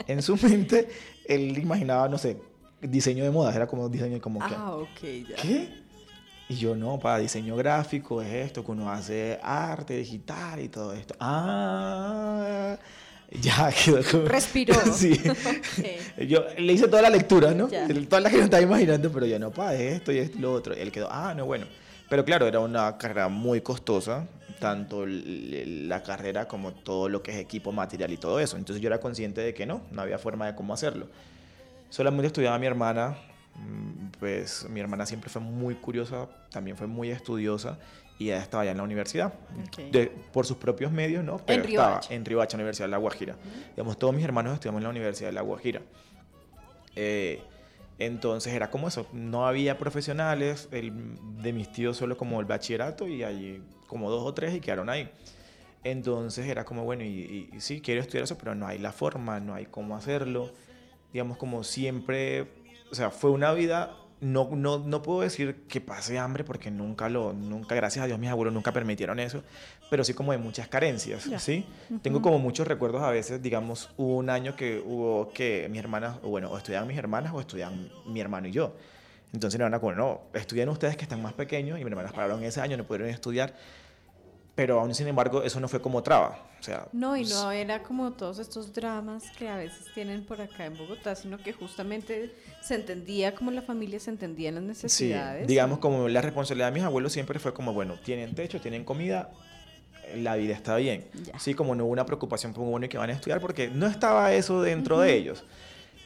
[0.07, 0.88] En su mente,
[1.27, 2.37] él imaginaba, no sé,
[2.81, 3.55] diseño de modas.
[3.55, 4.55] Era como diseño como que...
[4.55, 5.37] Ah, ok, ya.
[5.37, 5.83] ¿Qué?
[6.48, 10.92] Y yo, no, para diseño gráfico es esto, que uno hace arte digital y todo
[10.92, 11.14] esto.
[11.20, 12.77] Ah,
[13.40, 14.25] ya quedó como...
[14.25, 14.75] Respiró.
[14.95, 15.21] sí.
[15.29, 16.23] Ok.
[16.29, 17.68] Yo le hice toda la lectura, ¿no?
[17.68, 17.87] Ya.
[18.09, 20.53] Toda la que me estaba imaginando, pero yo no, pa, es esto y y lo
[20.53, 20.77] otro.
[20.77, 21.66] Y él quedó, ah, no, bueno.
[22.09, 24.27] Pero claro, era una carrera muy costosa,
[24.61, 28.59] tanto la carrera como todo lo que es equipo, material y todo eso.
[28.59, 31.09] Entonces yo era consciente de que no, no había forma de cómo hacerlo.
[31.88, 33.16] Solamente estudiaba mi hermana,
[33.57, 37.79] mm, pues mi hermana siempre fue muy curiosa, también fue muy estudiosa
[38.22, 39.32] y ella estaba ya en la universidad,
[39.66, 39.90] Ok.
[39.90, 41.38] de- por sus propios medios, ¿no?
[41.38, 42.14] Pero estaba Riohacha.
[42.14, 43.37] en Riohacha, Universidad de La Guajira.
[43.76, 45.82] Digamos, todos mis hermanos estudiamos en la Universidad de La Guajira.
[46.96, 47.42] Eh,
[47.98, 50.92] entonces era como eso, no había profesionales, el,
[51.42, 54.88] de mis tíos solo como el bachillerato y allí como dos o tres y quedaron
[54.88, 55.11] ahí.
[55.85, 59.40] Entonces era como, bueno, y- y sí, quiero estudiar eso, pero no hay la forma,
[59.40, 60.50] no hay cómo hacerlo.
[61.12, 62.46] Digamos, como siempre,
[62.90, 67.08] o sea, fue una vida no, no, no puedo decir que pase hambre porque nunca
[67.08, 69.42] lo, nunca, gracias a Dios, mis abuelos nunca permitieron eso,
[69.90, 71.66] pero sí como de muchas carencias, ¿sí?
[72.02, 76.18] Tengo como muchos recuerdos a veces, digamos, hubo un año que hubo que mis hermanas,
[76.22, 78.76] o bueno, o estudiaban mis hermanas o estudiaban mi hermano y yo.
[79.32, 82.44] Entonces mi hermana como, no, estudian ustedes que están más pequeños y mis hermanas pararon
[82.44, 83.54] ese año, no pudieron estudiar,
[84.55, 86.87] pero aún sin embargo eso no fue como traba, o sea...
[86.93, 90.77] No, y no era como todos estos dramas que a veces tienen por acá en
[90.77, 95.47] Bogotá, sino que justamente se entendía como la familia se entendía en las Sí, necesidades.
[95.47, 99.31] digamos como la responsabilidad de mis abuelos siempre fue como, bueno, tienen techo, tienen comida,
[100.17, 101.07] la vida está bien.
[101.25, 101.38] Ya.
[101.38, 103.87] Sí, como no hubo una preocupación por bueno y que van a estudiar, porque no
[103.87, 105.45] estaba eso dentro de ellos.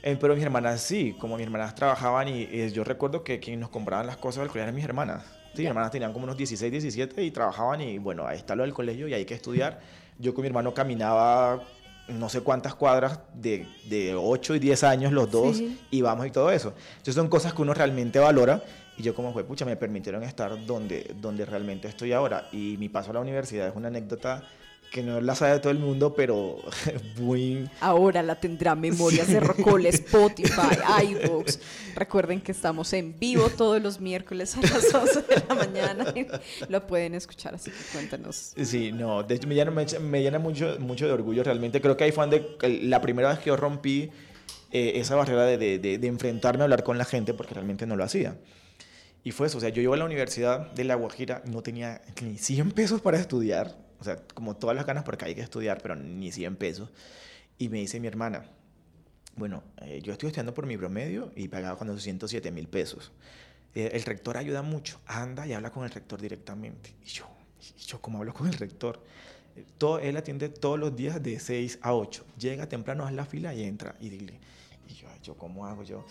[0.04, 3.58] Eh, pero mis hermanas sí, como mis hermanas trabajaban y, eh, yo recuerdo que quien
[3.58, 5.24] nos compraban las cosas del colegio eran mis hermanas.
[5.56, 8.62] Sí, mis hermanas tenían como unos 16, 17 y trabajaban y bueno, ahí está lo
[8.62, 9.80] del colegio y hay que estudiar.
[10.18, 11.62] Yo con mi hermano caminaba
[12.08, 15.80] no sé cuántas cuadras de, de 8 y 10 años los dos Sí.
[15.90, 16.72] íbamos y todo eso.
[16.90, 18.62] Entonces son cosas que uno realmente valora
[18.96, 22.48] y yo como fue, pucha, me permitieron estar donde, donde realmente estoy ahora.
[22.52, 24.42] Y mi paso a la universidad es una anécdota
[24.90, 26.58] que no la sabe todo el mundo, pero
[27.20, 27.68] muy...
[27.80, 30.78] Ahora la tendrá Memorias de Rocol, Spotify,
[31.10, 31.58] iVoox.
[31.94, 36.14] Recuerden que estamos en vivo todos los miércoles a las 11 de la mañana.
[36.68, 38.52] Lo pueden escuchar, así que cuéntanos.
[38.62, 41.80] Sí, no, de hecho me llena, me, me llena mucho, mucho de orgullo realmente.
[41.80, 44.10] Creo que ahí fue donde la primera vez que yo rompí
[44.72, 47.86] eh, esa barrera de, de, de- de enfrentarme a hablar con la gente porque realmente
[47.86, 48.36] no lo hacía.
[49.24, 52.00] Y fue eso, o sea, yo iba a la Universidad de La Guajira, no tenía
[52.22, 55.80] ni 100 pesos para estudiar, o sea, como todas las ganas porque hay que estudiar,
[55.82, 56.90] pero ni 100 pesos.
[57.58, 58.44] Y me dice mi hermana,
[59.36, 63.12] bueno, eh, yo estoy estudiando por mi promedio y pagaba con 207 mil pesos.
[63.74, 66.94] Eh, el rector ayuda mucho, anda y habla con el rector directamente.
[67.04, 67.26] Y yo,
[67.78, 69.02] ¿y yo cómo hablo con el rector?
[69.54, 72.24] Eh, Todo, él atiende todos los días de 6 a 8.
[72.38, 73.94] Llega temprano, haz la fila y entra.
[74.00, 74.38] Y dile,
[74.88, 75.82] y yo, "Ay, yo ¿cómo hago?
[75.82, 76.06] Yo,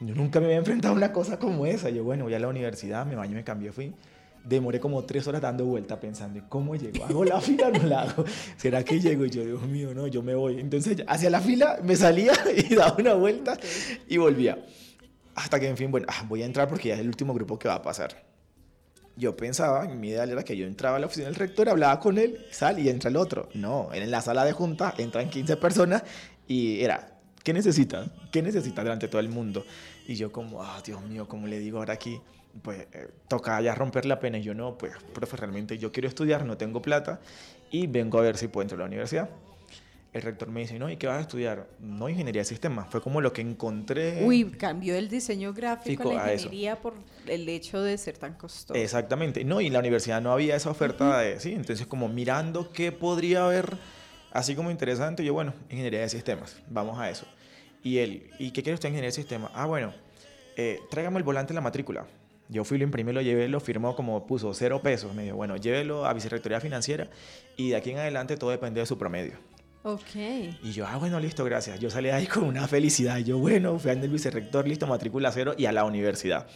[0.00, 1.90] yo nunca me había enfrentado a una cosa como esa.
[1.90, 3.94] Yo, bueno, voy a la universidad, me baño, me cambié, fui.
[4.44, 7.04] Demoré como tres horas dando vuelta pensando, ¿y cómo llego?
[7.04, 8.24] ¿Hago la fila o no la hago?
[8.58, 9.24] ¿Será que llego?
[9.24, 10.60] Y yo, Dios mío, no, yo me voy.
[10.60, 13.58] Entonces, hacia la fila me salía y daba una vuelta
[14.06, 14.62] y volvía.
[15.34, 17.58] Hasta que, en fin, bueno, ah, voy a entrar porque ya es el último grupo
[17.58, 18.24] que va a pasar.
[19.16, 22.18] Yo pensaba, mi ideal era que yo entraba a la oficina del rector, hablaba con
[22.18, 23.48] él, sal y entra el otro.
[23.54, 26.02] No, en la sala de junta entran 15 personas
[26.48, 28.10] y era, ¿qué necesitas?
[28.32, 29.64] ¿Qué necesitas delante de todo el mundo?
[30.06, 32.20] Y yo como, ah, Dios mío, ¿cómo le digo ahora aquí?
[32.62, 34.38] Pues eh, toca ya romper la pena.
[34.38, 37.20] Y yo no, pues, profe, realmente yo quiero estudiar, no tengo plata
[37.70, 39.28] y vengo a ver si puedo entrar a la universidad.
[40.12, 41.66] El rector me dice, no, ¿y qué vas a estudiar?
[41.80, 42.88] No, ingeniería de sistemas.
[42.88, 44.24] Fue como lo que encontré.
[44.24, 46.94] Uy, cambió el diseño gráfico Fico a la a ingeniería por
[47.26, 48.78] el hecho de ser tan costoso.
[48.78, 49.44] Exactamente.
[49.44, 52.92] No, y en la universidad no había esa oferta de, sí, entonces como mirando qué
[52.92, 53.76] podría haber
[54.30, 57.26] así como interesante, yo, bueno, ingeniería de sistemas, vamos a eso.
[57.82, 59.50] Y él, ¿y qué quiere usted en ingeniería de sistemas?
[59.54, 59.94] Ah, bueno,
[60.56, 62.06] eh, tráigame el volante de la matrícula.
[62.48, 65.14] Yo fui, lo imprimí, lo llevé, lo firmó como puso cero pesos.
[65.14, 67.08] Me dijo, bueno, llévelo a Vicerrectoría Financiera
[67.56, 69.34] y de aquí en adelante todo depende de su promedio.
[69.82, 70.16] Ok.
[70.62, 71.78] Y yo, ah, bueno, listo, gracias.
[71.78, 73.18] Yo salí ahí con una felicidad.
[73.18, 76.46] Yo, bueno, fui al vicerrector, listo, matrícula cero y a la universidad.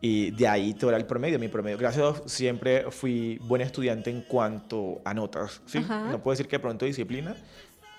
[0.00, 1.38] Y de ahí todo era el promedio.
[1.38, 5.62] Mi promedio, gracias a Dios, siempre fui buen estudiante en cuanto a notas.
[5.66, 5.78] ¿sí?
[5.78, 6.10] Ajá.
[6.10, 7.34] No puedo decir que pronto disciplina,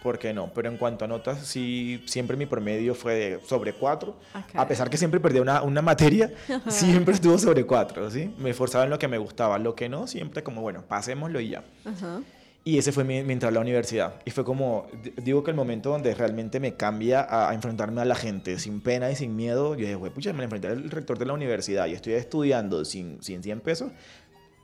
[0.06, 0.52] porque no.
[0.54, 4.16] Pero en cuanto a notas, sí, siempre mi promedio fue sobre 4.
[4.36, 4.62] Acá.
[4.62, 6.32] A pesar que siempre perdí una, una materia,
[6.68, 8.12] siempre estuvo sobre 4.
[8.12, 8.32] ¿sí?
[8.38, 9.58] Me esforzaba en lo que me gustaba.
[9.58, 11.64] Lo que no, siempre como, bueno, pasémoslo y ya.
[11.84, 12.22] Ajá.
[12.64, 14.22] Y ese fue mi, mi entrada a la universidad.
[14.26, 14.86] Y fue como,
[15.24, 18.82] digo que el momento donde realmente me cambia a, a enfrentarme a la gente sin
[18.82, 19.74] pena y sin miedo.
[19.76, 23.42] Yo dije, pucha, me enfrenté al rector de la universidad y estoy estudiando sin, sin
[23.42, 23.92] 100 pesos.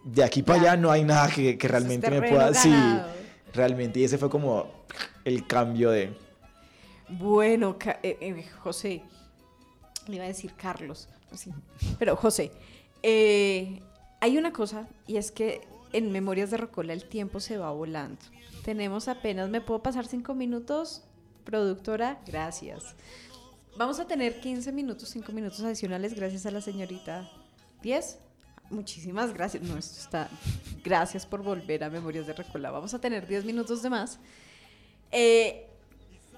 [0.04, 0.72] De aquí para Ya.
[0.74, 2.54] allá no hay nada que, que realmente me pueda...
[2.54, 3.21] Sí, ganado.
[3.54, 4.00] Realmente.
[4.00, 4.68] Y ese fue como
[5.26, 6.16] el cambio de...
[7.10, 9.04] Bueno, eh, eh, José,
[10.08, 11.52] le iba a decir Carlos, sí,
[12.00, 12.52] pero José,
[13.04, 13.82] eh,
[14.22, 15.62] hay una cosa y es que
[15.92, 18.22] en Memorias de Rocola el tiempo se va volando.
[18.64, 21.04] Tenemos apenas, ¿me puedo pasar cinco minutos?
[21.44, 22.96] Productora, gracias.
[23.78, 27.32] Vamos a tener 15 minutos, 5 minutos adicionales gracias a la señorita
[27.82, 28.20] 10.
[28.72, 29.62] Muchísimas gracias.
[29.64, 30.30] No, esto está.
[30.84, 32.72] Gracias por volver a Memorias de Recola.
[32.72, 34.18] Vamos a tener 10 minutos de más.
[35.12, 35.68] Eh,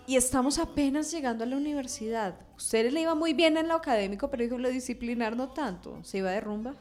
[0.08, 2.36] y estamos apenas llegando a la universidad.
[2.58, 6.00] Ustedes le iba muy bien en lo académico, pero dijo lo disciplinar no tanto.
[6.04, 6.74] ¿Se iba de rumba?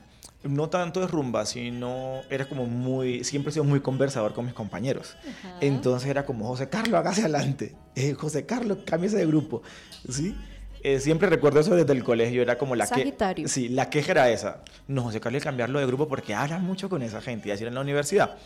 [0.42, 3.22] No tanto de rumba, sino era como muy...
[3.22, 5.16] Siempre he sido muy conversador con mis compañeros.
[5.60, 7.77] Entonces era como, José Carlos, hágase adelante.
[7.94, 9.62] Eh, José Carlos, cámbiese de grupo.
[10.08, 10.35] ¿Sí?
[10.83, 12.94] Eh, siempre recuerdo eso desde el colegio, era como la que...
[12.94, 13.48] Sagitario.
[13.48, 14.62] Sí, la queja era esa.
[14.88, 17.62] No, José Carlos, que cambiarlo de grupo porque hablan mucho con esa gente y así
[17.62, 18.37] era en la universidad.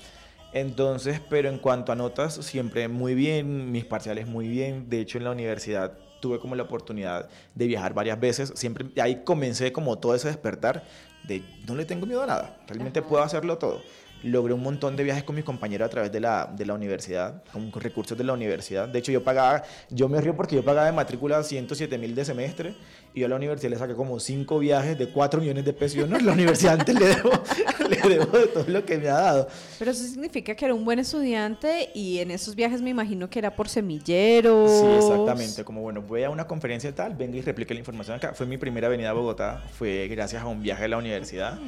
[0.52, 4.88] Entonces, pero en cuanto a notas, siempre muy bien, mis parciales muy bien.
[4.88, 8.52] De hecho, en la universidad tuve como la oportunidad de viajar varias veces.
[8.54, 10.84] Siempre ahí comencé como todo ese despertar
[11.24, 13.82] de no le tengo miedo a nada, realmente puedo hacerlo todo.
[14.22, 17.42] Logré un montón de viajes con mis compañeros a través de la, de la universidad,
[17.52, 18.88] con recursos de la universidad.
[18.88, 22.24] De hecho, yo pagaba, yo me río porque yo pagaba de matrícula 107 mil de
[22.24, 22.74] semestre
[23.14, 25.96] y yo a la universidad le saqué como 5 viajes de 4 millones de pesos.
[25.98, 27.30] Yo no, la universidad antes le debo,
[27.88, 29.48] le debo de todo lo que me ha dado.
[29.78, 33.38] Pero eso significa que era un buen estudiante y en esos viajes me imagino que
[33.38, 34.70] era por semilleros.
[34.70, 35.64] Sí, exactamente.
[35.64, 38.34] Como bueno, voy a una conferencia tal, venga y replique la información acá.
[38.34, 41.58] Fue mi primera venida a Bogotá, fue gracias a un viaje de la universidad.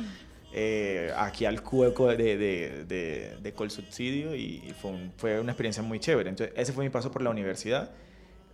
[0.52, 5.82] Eh, aquí al cueco de, de, de, de Colsubsidio y fue, un- fue una experiencia
[5.82, 6.30] muy chévere.
[6.30, 7.90] Entonces, ese fue mi paso por la universidad.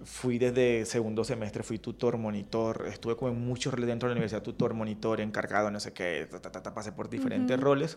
[0.05, 4.19] Fui desde segundo semestre, fui tutor, monitor, estuve como en muchos roles dentro de la
[4.19, 7.97] universidad, tutor, monitor, encargado, no sé qué, ta, ta, ta, pasé por diferentes roles.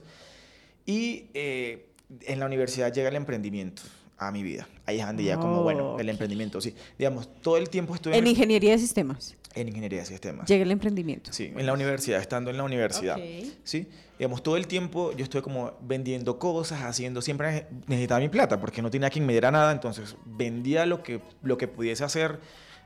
[0.86, 1.88] Y eh,
[2.22, 3.82] en la universidad llega el emprendimiento
[4.18, 4.68] a mi vida.
[4.86, 6.12] Ahí es donde ya como, bueno, el Ok.
[6.14, 6.74] emprendimiento, sí.
[6.98, 10.48] Digamos, todo el tiempo estuve En en, ingeniería de sistemas en ingeniería de sistemas.
[10.48, 11.34] llega el emprendimiento.
[11.34, 13.18] Sí, en la universidad, estando en la universidad.
[13.18, 13.54] Ok.
[13.64, 13.88] Sí,
[14.18, 18.82] digamos, todo el tiempo yo estuve como vendiendo cosas, haciendo, siempre necesitaba mi plata porque
[18.82, 22.40] no tenía quien me diera nada, entonces vendía lo que, lo que pudiese hacer,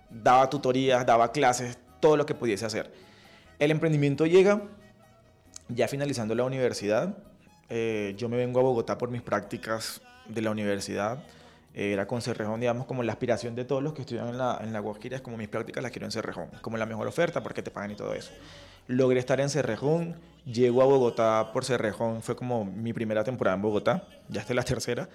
[0.09, 2.91] daba tutorías, daba clases, todo lo que pudiese hacer.
[3.59, 4.63] El emprendimiento llega,
[5.69, 7.17] ya finalizando la universidad,
[7.69, 11.23] eh, yo me vengo a Bogotá por mis prácticas de la universidad.
[11.73, 14.59] Eh, era con Cerrejón, digamos, como la aspiración de todos los que estudian en la,
[14.61, 17.41] en la Guajira, es como mis prácticas las quiero en Cerrejón, como la mejor oferta
[17.41, 18.31] porque te pagan y todo eso.
[18.87, 20.15] Logré estar en Cerrejón,
[20.45, 24.55] llego a Bogotá por Cerrejón, fue como mi primera temporada en Bogotá, ya esta es
[24.55, 25.09] la tercera.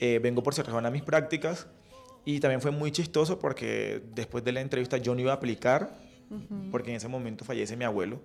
[0.00, 1.66] Eh, vengo por Cerrejón a mis prácticas
[2.24, 6.00] y también fue muy chistoso porque después de la entrevista yo no iba a aplicar,
[6.70, 8.22] porque en ese momento fallece mi abuelo.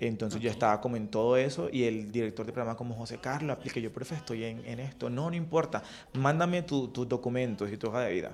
[0.00, 3.56] Entonces yo estaba como en todo eso y el director de programa como José Carlos,
[3.56, 5.10] aplique yo, profe, estoy en, en esto.
[5.10, 5.82] No, no importa,
[6.14, 8.32] mándame tu- tus documentos y tu hoja de vida.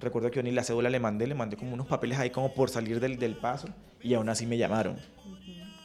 [0.00, 2.52] Recuerdo que yo ni la cédula le mandé, le mandé como unos papeles ahí como
[2.52, 3.68] por salir del, del paso
[4.02, 4.96] y aún así me llamaron.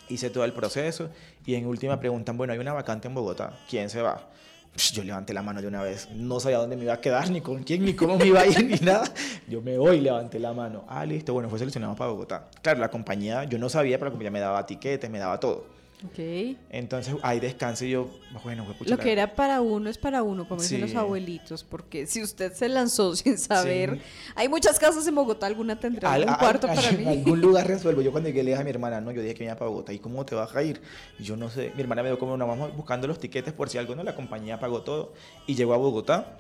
[0.10, 1.12] Hice todo el proceso
[1.46, 4.28] y en última preguntan, bueno, hay una vacante en Bogotá, ¿quién se va?
[4.76, 7.30] Psh, Yo levanté la mano de una vez, no sabía dónde me iba a quedar,
[7.30, 9.06] ni con quién, ni cómo me iba a ir, ni nada.
[9.48, 10.86] Yo me voy, levanté la mano.
[10.88, 12.48] Ah, listo, bueno, fue seleccionado para Bogotá.
[12.62, 15.79] Claro, la compañía, yo no sabía, pero la compañía me daba tiquetes, me daba todo.
[16.06, 16.56] Ok.
[16.70, 18.10] Entonces ahí descansé y yo,
[18.44, 20.82] bueno, pucha, Lo que era para uno es para uno, como dicen Sí.
[20.82, 24.02] los abuelitos, porque si usted se lanzó sin saber, Sí.
[24.36, 27.06] hay muchas casas en Bogotá, alguna tendrá Al- un al- cuarto al- para En mí.
[27.06, 28.02] algún lugar resuelvo.
[28.02, 29.92] Yo cuando llegué le dije a mi hermana, no, yo dije que venía para Bogotá.
[29.92, 30.82] ¿Y cómo te vas a ir?
[31.20, 31.74] Y yo no sé.
[31.76, 34.04] Mi hermana me dio como una vamos buscando los tiquetes por si algo, ¿no?
[34.04, 35.12] La compañía pagó todo.
[35.48, 36.38] Y llego a Bogotá,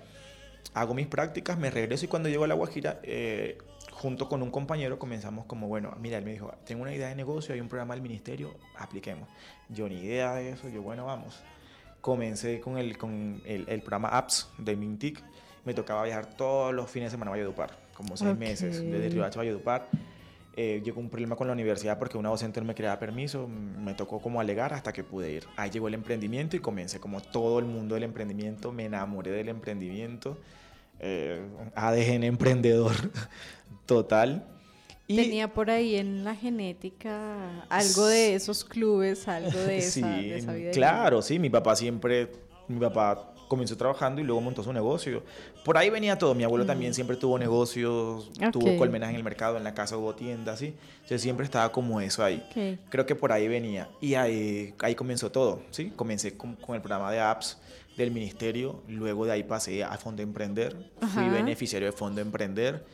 [0.73, 3.57] hago mis prácticas, me regreso y cuando llego a La Guajira, eh,
[3.99, 7.15] junto con un compañero comenzamos como, bueno, mira, él me dijo, tengo una idea de
[7.15, 9.27] negocio, hay un programa del ministerio, apliquemos.
[9.67, 11.41] Yo ni idea de eso, yo, bueno, vamos.
[11.99, 15.21] Comencé con el, con el, el programa Apps de Mintic.
[15.65, 18.37] Me tocaba viajar todos los fines de semana a Valledupar, como seis Ok.
[18.37, 19.87] meses, desde Riohacha a Valledupar.
[20.55, 23.93] Eh, llegó un problema con la universidad porque una docente no me dar permiso, me
[23.93, 25.45] tocó como alegar hasta que pude ir.
[25.57, 29.49] Ahí llegó el emprendimiento y comencé como todo el mundo del emprendimiento, me enamoré del
[29.49, 30.37] emprendimiento,
[30.99, 31.41] eh,
[31.75, 32.93] ADN emprendedor
[33.85, 34.45] total.
[35.07, 40.01] Y Tenía por ahí en la genética algo de esos clubes, algo de esa, sí,
[40.29, 40.71] de esa vida.
[40.71, 42.31] claro, sí, mi papá siempre,
[42.67, 45.23] mi papá comenzó trabajando y luego montó su negocio.
[45.65, 48.77] Por ahí venía todo, mi abuelo también siempre tuvo negocios, tuvo Ok.
[48.77, 50.75] colmenas en el mercado, en la casa hubo tiendas, sí.
[50.97, 52.77] Entonces siempre estaba como eso ahí.
[52.89, 53.89] Creo que por ahí venía.
[54.01, 55.91] Y ahí, ahí comenzó todo, ¿sí?
[55.95, 57.57] Comencé con, con el programa de apps
[58.03, 61.31] del ministerio, luego de ahí pasé a Fondo Emprender, fui Ajá.
[61.31, 62.85] beneficiario de Fondo Emprender.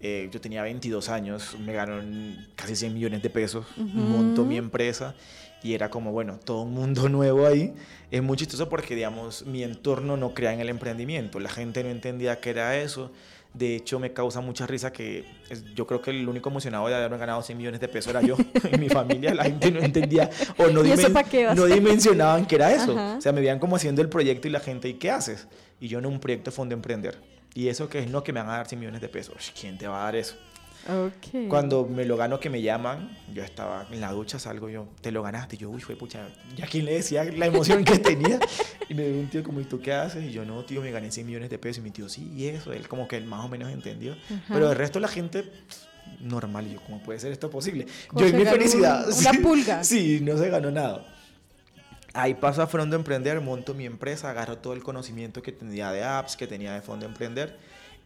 [0.00, 5.14] Eh, yo tenía 22 años, me ganaron casi 100 millones de pesos, monto mi empresa
[5.62, 7.72] y era como, bueno, todo un mundo nuevo ahí.
[8.10, 11.90] Es muy chistoso porque, digamos, mi entorno no crea en el emprendimiento, la gente no
[11.90, 13.12] entendía qué era eso.
[13.54, 16.94] De hecho, me causa mucha risa que es- yo creo que el único emocionado de
[16.94, 18.36] haberme ganado 100 millones de pesos era yo.
[18.72, 22.54] en mi familia la gente no entendía o no, ¿Y eso dimen- no dimensionaban que
[22.54, 22.92] era eso.
[22.92, 23.16] Ajá.
[23.18, 25.46] O sea, me veían como haciendo el proyecto y la gente, ¿y qué haces?
[25.80, 27.18] Y yo en un proyecto de fondo emprender.
[27.54, 29.52] Y eso que es no que me van a dar 100 millones de pesos.
[29.60, 30.36] ¿Quién te va a dar eso?
[31.48, 35.12] Cuando me lo gano que me llaman, yo estaba en la ducha, salgo yo, te
[35.12, 35.56] lo ganaste.
[35.56, 38.38] Yo, uy, fue pucha, ¿ya quién le decía la emoción que tenía?
[38.88, 40.22] Y me ve un tío como, ¿y tú qué haces?
[40.24, 41.78] Y yo, no, tío, me gané 100 millones de pesos.
[41.78, 42.72] Y mi tío, sí, y eso.
[42.74, 44.14] Él como que más o menos entendió.
[44.48, 45.50] Pero el resto de la gente,
[46.20, 46.66] normal.
[46.66, 47.86] Y yo, ¿cómo puede ser esto posible?
[48.08, 49.06] Como Yo y mi felicidad.
[49.08, 49.84] un- una pulga.
[49.84, 51.06] Sí, no se ganó nada.
[52.12, 56.04] Ahí paso a Fondo Emprender, monto mi empresa, agarro todo el conocimiento que tenía de
[56.04, 57.56] apps, que tenía de Fondo Emprender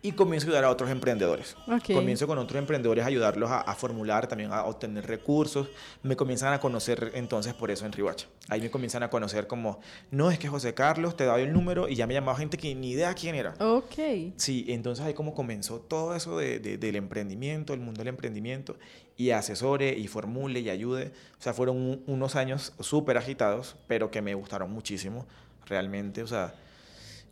[0.03, 1.57] y comienzo a ayudar a otros emprendedores.
[1.66, 1.92] Ok.
[1.94, 5.68] Comienzo con otros emprendedores a ayudarlos a, a formular, también a obtener recursos.
[6.03, 8.26] Me comienzan a conocer entonces por eso en Ribacha.
[8.49, 9.80] Ahí me comienzan a conocer como,
[10.12, 12.72] no, es que José Carlos te daba el número y ya me llamaba gente que
[12.74, 13.55] ni idea quién era.
[13.59, 13.94] Ok.
[14.36, 18.76] Sí, entonces ahí como comenzó todo eso de, de- del emprendimiento, el mundo del emprendimiento,
[19.16, 21.11] y asesore y formule y ayude.
[21.40, 25.26] O sea, fueron un- unos años súper agitados, pero que me gustaron muchísimo,
[25.66, 26.22] realmente.
[26.22, 26.55] O sea,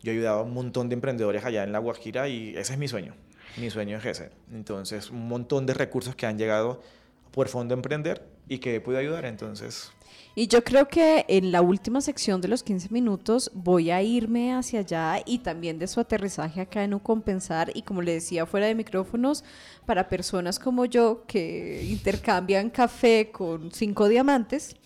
[0.05, 2.79] yo he ayudado a un montón de emprendedores allá en La Guajira y ese es
[2.79, 3.15] mi sueño.
[3.57, 4.31] Mi sueño es ese.
[4.53, 6.83] Entonces, un montón de recursos que han llegado
[7.31, 9.25] por Fondo Emprender y que podido ayudar.
[9.25, 9.91] Entonces,
[10.35, 14.53] Y yo creo que en la última sección de los 15 minutos voy a irme
[14.53, 18.67] hacia allá y también de su aterrizaje acá en Ucompensar y como le decía fuera
[18.67, 19.43] de micrófonos,
[19.87, 24.77] para personas como yo que intercambian café con cinco diamantes,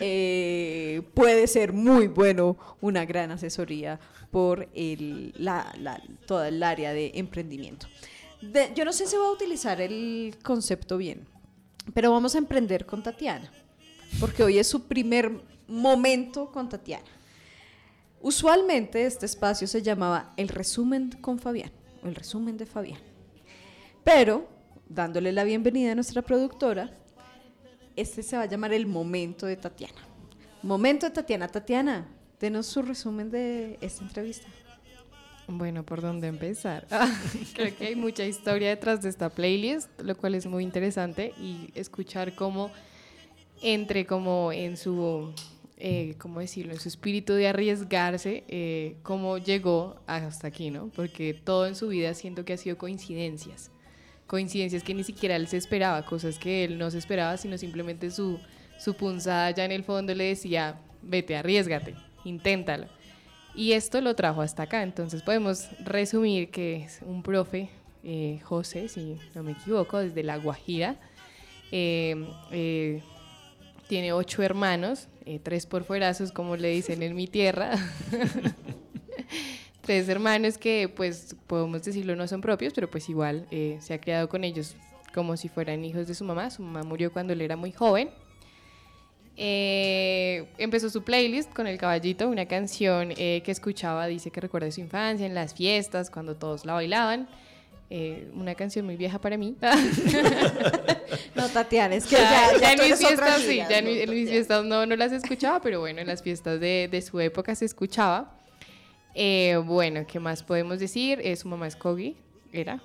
[0.00, 4.68] eh, puede ser muy bueno una gran asesoría por
[6.26, 7.86] toda el área de emprendimiento.
[8.74, 11.26] Yo no sé si voy a utilizar el concepto bien,
[11.94, 13.50] pero vamos a emprender con Tatiana
[14.18, 17.04] porque hoy es su primer momento con Tatiana.
[18.20, 21.70] Usualmente este espacio se llamaba El resumen con Fabián,
[22.02, 23.00] el resumen de Fabián.
[24.02, 24.48] Pero,
[24.88, 26.90] dándole la bienvenida a nuestra productora,
[28.00, 30.00] este se va a llamar El momento de Tatiana.
[30.62, 31.48] Momento de Tatiana.
[31.48, 32.08] Tatiana,
[32.40, 34.48] denos su resumen de esta entrevista.
[35.46, 36.86] Bueno, ¿por dónde empezar?
[37.54, 41.70] Creo que hay mucha historia detrás de esta playlist, lo cual es muy interesante y
[41.74, 42.70] escuchar cómo
[43.62, 45.34] entre como en su,
[45.76, 46.72] eh, ¿cómo decirlo?
[46.72, 50.88] En su espíritu de arriesgarse, eh, cómo llegó hasta aquí, ¿no?
[50.94, 53.70] Porque todo en su vida siento que ha sido coincidencias.
[54.30, 58.12] Coincidencias que ni siquiera él se esperaba, cosas que él no se esperaba, sino simplemente
[58.12, 58.38] su,
[58.78, 62.86] su punzada ya en el fondo le decía, vete, arriesgate, inténtalo.
[63.56, 64.84] Y esto lo trajo hasta acá.
[64.84, 67.70] Entonces podemos resumir que es un profe,
[68.04, 70.94] eh, José, si no me equivoco, desde La Guajira.
[71.72, 72.14] Eh,
[72.52, 73.02] eh,
[73.90, 77.72] tiene ocho hermanos, eh, tres por fuerazos, como le dicen en mi tierra.
[79.90, 84.00] tres hermanos que, pues, podemos decirlo, no son propios, pero pues igual eh, se ha
[84.00, 84.76] criado con ellos
[85.12, 86.48] como si fueran hijos de su mamá.
[86.50, 88.08] Su mamá murió cuando él era muy joven.
[89.36, 94.70] Eh, empezó su playlist con El Caballito, una canción eh, que escuchaba, dice que recuerda
[94.70, 97.28] su infancia, en las fiestas, cuando todos la bailaban.
[97.92, 99.56] Eh, una canción muy vieja para mí.
[101.34, 103.98] No, Tatiana, es que ya, ya, ya en mis fiestas sí, ya en, ¿no, mi-
[104.00, 107.18] en mis fiestas no, no las escuchaba, pero bueno, en las fiestas de, de su
[107.20, 108.36] época se escuchaba.
[109.14, 111.20] Eh, bueno, ¿qué más podemos decir?
[111.22, 112.16] Eh, su mamá es Kogi,
[112.52, 112.80] era.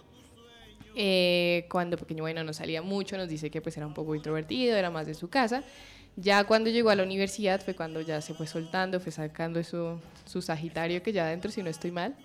[0.96, 4.76] Eh, cuando pequeño, bueno, no salía mucho, nos dice que pues era un poco introvertido,
[4.78, 5.64] era más de su casa.
[6.16, 10.00] Ya cuando llegó a la universidad fue cuando ya se fue soltando, fue sacando su,
[10.26, 12.16] su Sagitario, que ya adentro, si no estoy mal.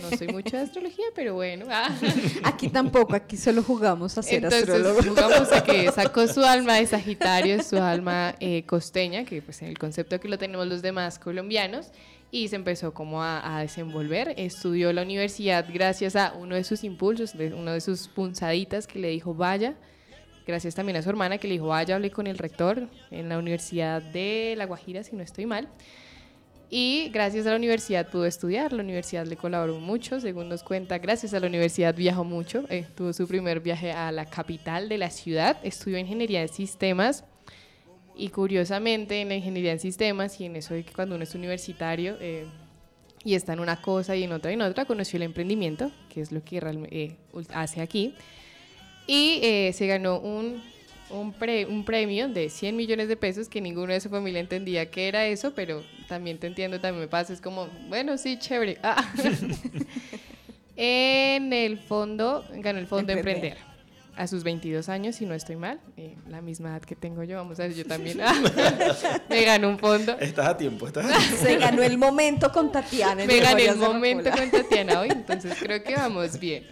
[0.00, 1.66] No soy mucho de astrología, pero bueno.
[1.70, 1.88] ah.
[2.44, 5.06] Aquí tampoco, aquí solo jugamos a ser Entonces astrólogos.
[5.06, 9.68] jugamos a que sacó su alma de Sagitario, su alma eh, costeña, que pues en
[9.68, 11.88] el concepto que lo tenemos los demás colombianos,
[12.30, 14.34] y se empezó como a, a desenvolver.
[14.36, 18.98] Estudió la universidad gracias a uno de sus impulsos, de uno de sus punzaditas que
[18.98, 19.74] le dijo vaya.
[20.46, 23.38] Gracias también a su hermana que le dijo vaya, hablé con el rector en la
[23.38, 25.68] Universidad de La Guajira, si no estoy mal.
[26.72, 30.98] Y gracias a la universidad pudo estudiar, la universidad le colaboró mucho, según nos cuenta,
[30.98, 34.96] gracias a la universidad viajó mucho, eh, tuvo su primer viaje a la capital de
[34.96, 37.24] la ciudad, estudió ingeniería de sistemas
[38.20, 41.34] y curiosamente en la ingeniería en sistemas y en eso de que cuando uno es
[41.34, 42.44] universitario eh,
[43.24, 46.20] y está en una cosa y en otra y en otra, conoció el emprendimiento, que
[46.20, 47.16] es lo que realmente
[47.52, 48.14] hace aquí,
[49.06, 50.62] y eh, se ganó un,
[51.10, 54.90] un, pre- un premio de 100 millones de pesos que ninguno de su familia entendía
[54.90, 58.78] qué era eso, pero también te entiendo, también me pasa, es como, bueno, sí, chévere.
[58.82, 59.12] Ah.
[60.76, 63.52] en el fondo, ganó el fondo Emprender.
[63.52, 63.69] Emprender.
[64.20, 67.38] A sus 22 años, si no estoy mal, eh, la misma edad que tengo yo,
[67.38, 68.34] vamos a ver, yo también ah,
[69.30, 70.14] me ganó un fondo.
[70.20, 71.36] estás a tiempo, estás a tiempo.
[71.42, 73.24] Se ganó el momento con Tatiana.
[73.24, 76.66] Me gané el momento con Tatiana hoy, entonces creo que vamos bien.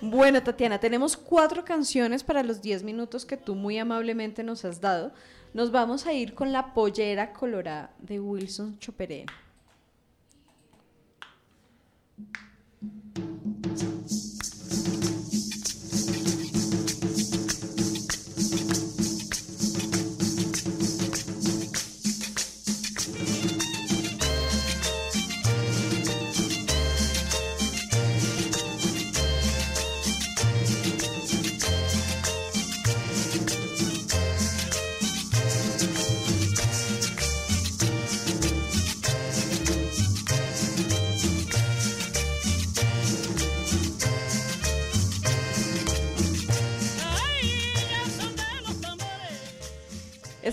[0.00, 4.80] Bueno, Tatiana, tenemos cuatro canciones para los 10 minutos que tú muy amablemente nos has
[4.80, 5.12] dado.
[5.54, 9.26] Nos vamos a ir con La Pollera Colorada de Wilson Choperén.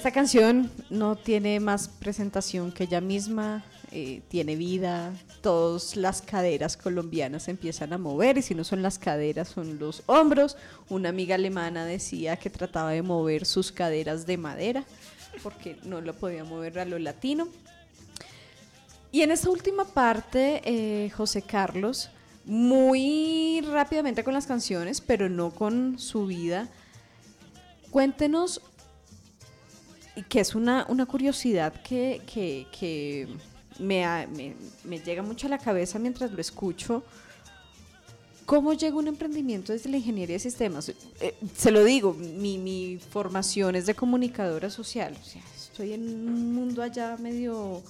[0.04, 6.76] Esta canción no tiene más presentación que ella misma, eh, tiene vida, todas las caderas
[6.76, 10.58] colombianas empiezan a mover y si no son las caderas son los hombros.
[10.90, 14.84] Una amiga alemana decía que trataba de mover sus caderas de madera
[15.42, 17.48] porque no lo podía mover a lo latino.
[19.10, 22.10] Y en esta última parte, eh, José Carlos,
[22.44, 26.68] muy rápidamente con las canciones, pero no con su vida,
[27.90, 28.60] cuéntenos,
[30.16, 33.28] y que es una, una curiosidad que, que- que
[33.80, 37.04] me, me- me llega mucho a la cabeza mientras lo escucho.
[38.46, 40.90] ¿Cómo llega un emprendimiento desde la ingeniería de sistemas?
[40.90, 45.16] Eh, se lo digo, mi, mi formación es de comunicadora social.
[45.20, 47.82] O sea, estoy en un mundo allá medio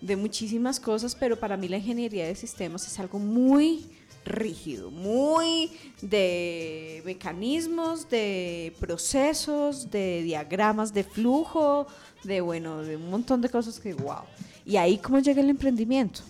[0.00, 3.86] de muchísimas cosas, pero para mí la ingeniería de sistemas es algo muy
[4.24, 5.70] rígido, muy
[6.00, 11.86] de mecanismos, de procesos, de diagramas de flujo,
[12.24, 14.22] de bueno, de un montón de cosas que wow.
[14.64, 16.20] Y ahí cómo llega el emprendimiento.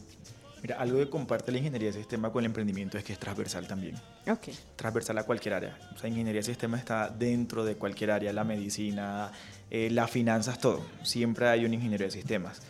[0.63, 3.67] Mira, algo que comparte la ingeniería de sistema con el emprendimiento es que es transversal
[3.67, 3.97] también.
[4.29, 4.49] Ok.
[4.77, 5.77] transversal a cualquier área.
[5.95, 9.33] O sea, ingeniería de sistemas está dentro de cualquier área, la medicina,
[9.71, 10.81] eh, las finanzas, todo.
[11.03, 12.63] Siempre hay un ingeniero de sistemas.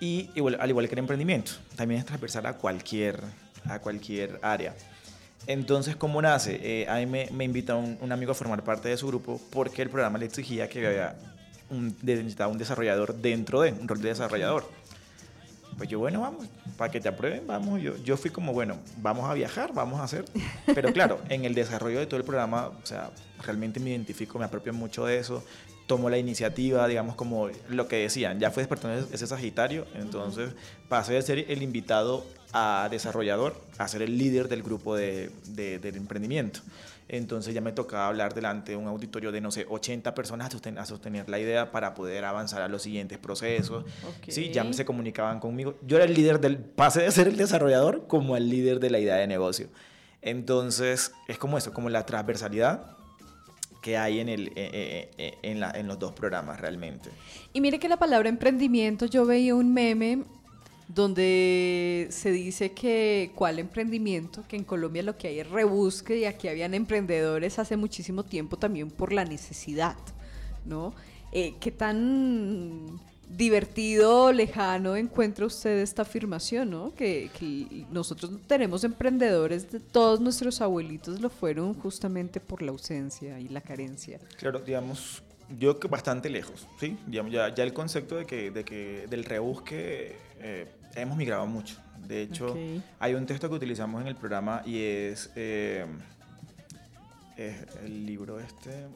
[0.00, 3.20] Y igual- al igual que el emprendimiento, también es transversal a cualquier,
[3.66, 4.74] a cualquier área.
[5.46, 6.60] Entonces, ¿cómo nace?
[6.62, 9.82] Eh, a mí me, me invita un, amigo a formar parte de su grupo porque
[9.82, 11.16] el programa le exigía que había
[11.70, 14.68] un, necesitaba un desarrollador dentro de, un rol de desarrollador.
[15.78, 16.46] Pues yo, bueno, vamos,
[16.76, 17.80] para que te aprueben, vamos.
[17.80, 20.24] Yo, yo fui como, bueno, vamos a viajar, vamos a hacer.
[20.74, 23.10] Pero claro, en el desarrollo de todo el programa, o sea,
[23.44, 25.44] realmente me identifico, me apropio mucho de eso,
[25.88, 30.50] tomo la iniciativa, digamos, como lo que decían, ya fue despertando ese Sagitario, entonces
[30.88, 35.80] pasé de ser el invitado a desarrollador a ser el líder del grupo de, de-
[35.80, 36.60] del emprendimiento.
[37.10, 40.58] Entonces ya me tocaba hablar delante de un auditorio de, no sé, 80 personas a,
[40.58, 43.84] sosten- a sostener la idea para poder avanzar a los siguientes procesos.
[44.06, 44.28] Ok.
[44.28, 45.74] Sí, ya se comunicaban conmigo.
[45.86, 48.98] Yo era el líder del, pasé de ser el desarrollador como el líder de la
[48.98, 49.68] idea de negocio.
[50.20, 52.97] Entonces, es como eso, como la transversalidad
[53.88, 57.08] que hay en, el, eh, eh, eh, en, los dos programas realmente.
[57.54, 60.24] Y mire que la palabra emprendimiento, yo veía un meme
[60.88, 66.26] donde se dice que cuál emprendimiento, que en Colombia lo que hay es rebusque y
[66.26, 69.96] aquí habían emprendedores hace muchísimo tiempo también por la necesidad,
[70.66, 70.92] ¿no?
[71.32, 76.94] ¿Qué tan divertido, lejano encuentra usted esta afirmación, ¿no?
[76.94, 83.38] Que, que nosotros tenemos emprendedores, de todos nuestros abuelitos lo fueron justamente por la ausencia
[83.38, 84.18] y la carencia.
[84.38, 85.22] Claro, digamos,
[85.58, 86.96] yo que bastante lejos, ¿sí?
[87.06, 91.76] Digamos, ya, ya el concepto de que, de que del rebusque eh, hemos migrado mucho.
[92.06, 92.56] De hecho,
[92.98, 95.84] hay un texto que utilizamos en el programa y es, eh,
[97.36, 98.86] es el libro este,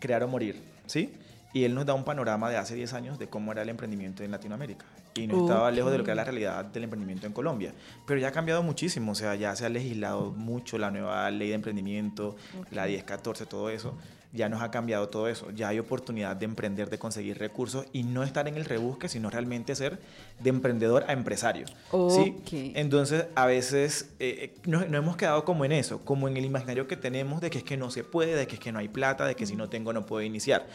[0.00, 1.12] Crear o Morir, ¿sí?
[1.56, 4.22] Y él nos da un panorama de hace 10 años de cómo era el emprendimiento
[4.22, 4.84] en Latinoamérica.
[5.14, 7.72] Y no estaba lejos de lo que era la realidad del emprendimiento en Colombia.
[8.06, 11.48] Pero ya ha cambiado muchísimo, o sea, ya se ha legislado mucho la nueva ley
[11.48, 12.36] de emprendimiento,
[12.70, 13.96] la 1014, todo eso.
[14.34, 15.50] Ya nos ha cambiado todo eso.
[15.52, 19.30] Ya hay oportunidad de emprender, de conseguir recursos y no estar en el rebusque, sino
[19.30, 19.98] realmente ser
[20.40, 21.66] de emprendedor a empresario.
[21.66, 22.36] ¿sí?
[22.38, 22.52] Ok.
[22.74, 26.44] Entonces, a veces eh, eh, nos, nos hemos quedado como en eso, como en el
[26.44, 28.78] imaginario que tenemos de que es que no se puede, de que es que no
[28.78, 30.66] hay plata, de que si no tengo no puedo iniciar.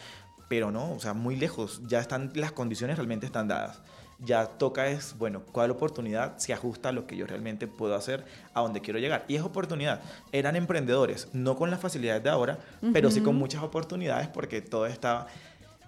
[0.52, 1.80] Pero no, o sea, muy lejos.
[1.88, 3.80] Ya están, las condiciones realmente están dadas.
[4.18, 8.26] Ya toca es, bueno, cuál oportunidad se ajusta a lo que yo realmente puedo hacer,
[8.52, 9.24] a donde quiero llegar.
[9.28, 10.02] Y es oportunidad.
[10.30, 12.58] Eran emprendedores, no con las facilidades de ahora,
[12.92, 15.26] pero sí con muchas oportunidades porque todo estaba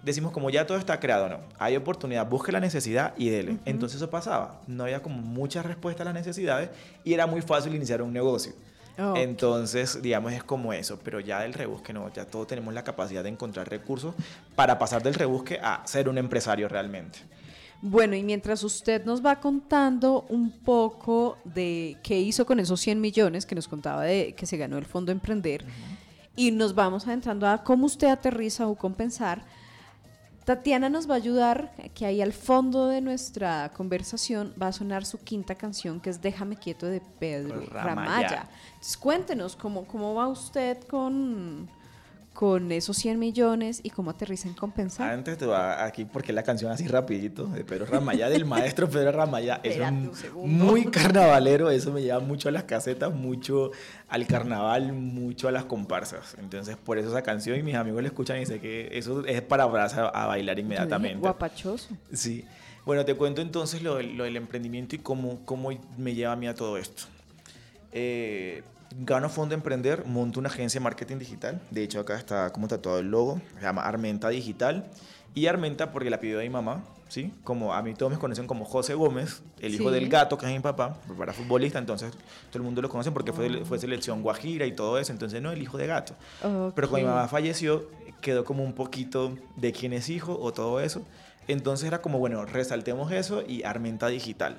[0.01, 1.41] decimos como ya todo está creado, no.
[1.59, 3.59] Hay oportunidad, busque la necesidad y dele.
[3.65, 4.61] Entonces eso pasaba.
[4.65, 6.71] No había como mucha respuesta a las necesidades
[7.03, 8.53] y era muy fácil iniciar un negocio.
[8.97, 13.23] Entonces, digamos, es como eso, pero ya del rebusque no, ya todos tenemos la capacidad
[13.23, 14.15] de encontrar recursos
[14.55, 17.19] para pasar del rebusque a ser un empresario realmente.
[17.81, 22.99] Bueno, y mientras usted nos va contando un poco de qué hizo con esos 100
[23.01, 25.65] millones que nos contaba de que se ganó el Fondo Emprender,
[26.35, 29.43] y nos vamos adentrando a cómo usted aterriza o compensar,
[30.45, 35.03] Tatiana nos va a ayudar, que ahí al fondo de nuestra conversación va a sonar
[35.03, 37.95] su quinta canción, que es Déjame quieto de Pedro Con Ramaya.
[37.95, 38.49] Ramaya.
[38.73, 41.67] Entonces cuéntenos cómo, cómo va usted con,
[42.35, 45.09] con esos 100 millones y cómo aterriza en compensar.
[45.11, 49.11] Antes te va aquí porque la canción así rapidito de Pedro Ramaya, del maestro Pedro
[49.13, 53.71] Ramaya, es un- un muy carnavalero, eso me lleva mucho a las casetas, mucho
[54.09, 56.35] al carnaval, mucho a las comparsas.
[56.37, 59.41] Entonces por eso esa canción y mis amigos la escuchan y dicen que eso es
[59.41, 61.19] para abrazar a bailar inmediatamente.
[61.19, 61.95] Guapachoso.
[62.13, 62.43] Sí.
[62.85, 66.35] Bueno, te cuento entonces lo del, lo del emprendimiento y cómo, cómo me lleva a
[66.35, 67.03] mí a todo esto.
[67.93, 68.61] Eh,
[68.97, 71.61] Gano fondo de emprender, monto una agencia de marketing digital.
[71.71, 73.41] De hecho, acá está como tatuado el logo.
[73.55, 74.85] Se llama Armenta Digital.
[75.33, 77.33] Y Armenta porque la pidió de mi mamá, ¿sí?
[77.43, 79.95] Como a mí todos me conocen como José Gómez, el hijo Sí.
[79.95, 83.33] del gato, que es mi papá, era futbolista, entonces todo el mundo lo conoce porque
[83.33, 86.13] fue, fue selección guajira y todo eso, entonces no, el hijo de gato.
[86.73, 87.89] Pero cuando mi mamá falleció,
[88.21, 91.01] quedó como un poquito de quién es hijo o todo eso.
[91.49, 94.57] Entonces era como, bueno, resaltemos eso y Armenta Digital.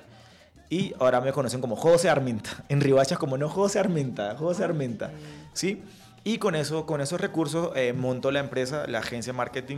[0.69, 2.63] Y ahora me conocen como José Armenta.
[2.69, 5.11] En Ribachas como no José Armenta, José Armenta.
[5.53, 5.81] ¿Sí?
[6.23, 9.77] Y con, eso, con esos recursos eh, monto la empresa, la agencia de marketing.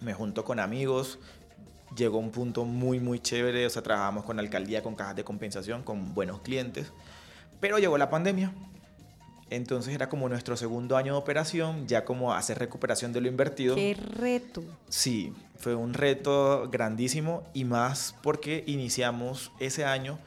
[0.00, 1.18] Me junto con amigos.
[1.94, 3.66] Llegó un punto muy, muy chévere.
[3.66, 6.90] O sea, trabajamos con alcaldía, con cajas de compensación, con buenos clientes.
[7.60, 8.52] Pero llegó la pandemia.
[9.56, 13.74] Entonces era como nuestro segundo año de operación, ya como hacer recuperación de lo invertido.
[13.74, 14.62] Qué reto.
[14.88, 20.18] Sí, fue un reto grandísimo y más porque iniciamos ese año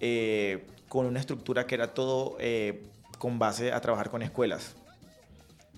[0.00, 2.84] eh, con una estructura que era todo eh,
[3.18, 4.74] con base a trabajar con escuelas.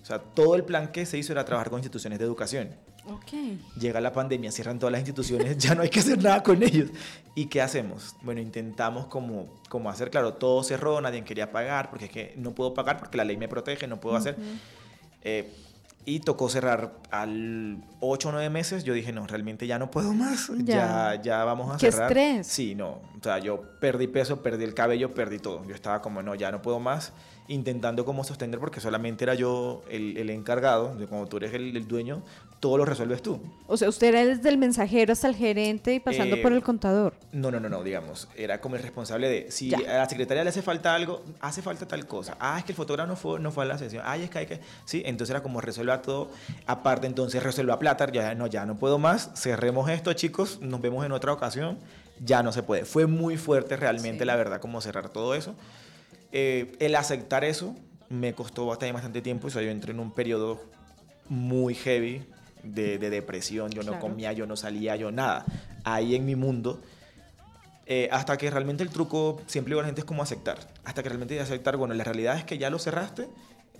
[0.01, 2.69] O sea, todo el plan que se hizo era trabajar con instituciones de educación.
[3.07, 3.31] Ok.
[3.79, 6.89] Llega la pandemia, cierran todas las instituciones, ya no hay que hacer nada con ellos.
[7.35, 8.15] ¿Y qué hacemos?
[8.21, 12.51] Bueno, intentamos como, como hacer, claro, todo cerró, nadie quería pagar, porque es que no
[12.53, 14.35] puedo pagar porque la ley me protege, no puedo hacer.
[15.23, 15.51] Eh,
[16.05, 18.83] y tocó cerrar al 8 o 9 meses.
[18.83, 20.49] Yo dije, no, realmente ya no puedo más.
[20.57, 21.13] Ya.
[21.15, 22.11] Ya, ya vamos a Qué cerrar.
[22.11, 22.47] estrés.
[22.47, 23.01] Sí, no.
[23.19, 25.63] O sea, yo perdí peso, perdí el cabello, perdí todo.
[25.65, 27.13] Yo estaba como, no, ya no puedo más.
[27.47, 30.95] Intentando como sostener, porque solamente era yo el, el encargado.
[31.09, 32.23] Como tú eres el, el dueño,
[32.59, 33.39] todo lo resuelves tú.
[33.67, 36.61] O sea, usted era desde el mensajero hasta el gerente y pasando Eh, por el
[36.61, 37.13] contador.
[37.31, 39.77] No, no, no, no, digamos, era como el responsable de, si Ya.
[39.77, 42.35] a la secretaria le hace falta algo, hace falta tal cosa.
[42.39, 44.03] Ah, es que el fotógrafo no fue, no fue a la sesión.
[44.05, 46.31] Ay, es que hay que, sí, entonces era como resuelva todo.
[46.67, 51.05] Aparte, entonces resuelva plata, ya no, ya no puedo más, cerremos esto, chicos, nos vemos
[51.05, 51.77] en otra ocasión,
[52.23, 52.83] ya no se puede.
[52.83, 54.25] Fue muy fuerte realmente, Sí.
[54.25, 55.55] la verdad, como cerrar todo eso.
[56.33, 57.73] Eh, el aceptar eso
[58.09, 60.59] me costó bastante, bastante tiempo, o sea, yo entré en un periodo
[61.29, 62.23] muy heavy
[62.63, 64.01] de, de depresión, yo no Claro.
[64.07, 65.45] comía, yo no salía, yo nada,
[65.83, 66.81] ahí en mi mundo.
[67.85, 70.59] Eh, hasta que realmente el truco, siempre digo a la gente, es como aceptar.
[70.85, 73.27] Hasta que realmente aceptar, bueno, la realidad es que ya lo cerraste,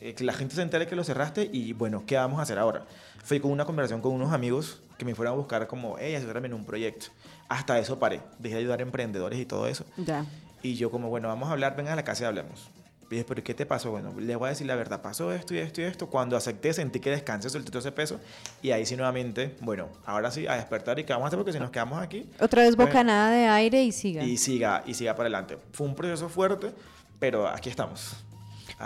[0.02, 2.58] eh, que la gente se entere que lo cerraste y bueno, ¿qué vamos a hacer
[2.58, 2.86] ahora?
[3.24, 6.48] Fui con una conversación con unos amigos que me fueron a buscar como, hey, ayúdame
[6.48, 7.08] en un proyecto.
[7.50, 9.86] Hasta eso paré, dejé de ayudar a emprendedores y todo eso.
[9.98, 10.26] Ya.
[10.64, 12.70] Y yo como, bueno, vamos a hablar, vengan a la casa y hablemos.
[13.12, 13.90] Y dije, pero ¿qué te pasó?
[13.90, 16.08] Bueno, les voy a decir la verdad, pasó esto y esto y esto.
[16.08, 18.20] Cuando acepté, sentí que descansé, solté todo ese peso.
[18.62, 21.52] Y ahí sí nuevamente, bueno, ahora sí, a despertar y qué vamos a hacer porque
[21.54, 22.92] si nos quedamos aquí, Otra vez Bueno.
[22.92, 24.24] bocanada de aire y siga.
[24.24, 25.58] y siga, y siga para adelante.
[25.74, 26.72] Fue un proceso fuerte,
[27.20, 28.16] pero aquí estamos.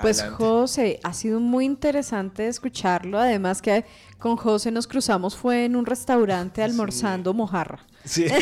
[0.02, 0.44] Pues Adelante.
[0.44, 3.20] José, ha sido muy interesante escucharlo.
[3.20, 3.86] Además que
[4.18, 7.86] con José nos cruzamos fue en un restaurante almorzando mojarra.
[8.04, 8.26] Sí.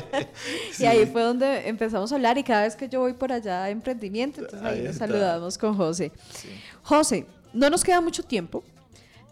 [0.78, 3.64] Y ahí fue donde empezamos a hablar y cada vez que yo voy por allá
[3.64, 6.12] a emprendimiento, entonces ahí, Ahí nos saludamos con José.
[6.34, 6.48] Sí.
[6.82, 8.64] José, no nos queda mucho tiempo,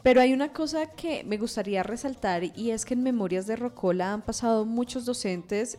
[0.02, 4.12] pero hay una cosa que me gustaría resaltar y es que en Memorias de Rocola
[4.12, 5.78] han pasado muchos docentes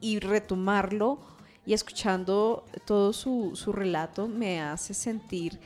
[0.00, 1.18] y retomarlo
[1.66, 5.58] y escuchando todo su, su relato me hace sentir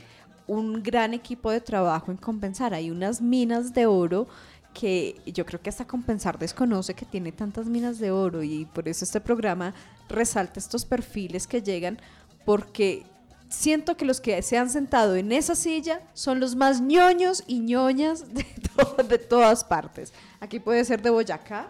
[0.47, 2.73] un gran equipo de trabajo en compensar.
[2.73, 4.27] Hay unas minas de oro
[4.73, 8.87] que yo creo que hasta compensar desconoce que tiene tantas minas de oro y por
[8.87, 9.73] eso este programa
[10.07, 11.99] resalta estos perfiles que llegan
[12.45, 13.03] porque
[13.49, 17.59] siento que los que se han sentado en esa silla son los más ñoños y
[17.59, 18.45] ñoñas de,
[19.07, 20.13] de todas partes.
[20.39, 21.69] Aquí puede ser de Boyacá,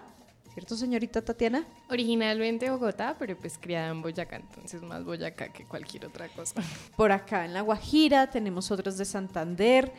[0.54, 1.66] ¿cierto señorita Tatiana?
[1.90, 6.62] Originalmente Bogotá, pero pues criada en Boyacá, entonces más Boyacá que cualquier otra cosa.
[6.96, 9.92] por acá en La Guajira, tenemos otros de Santander.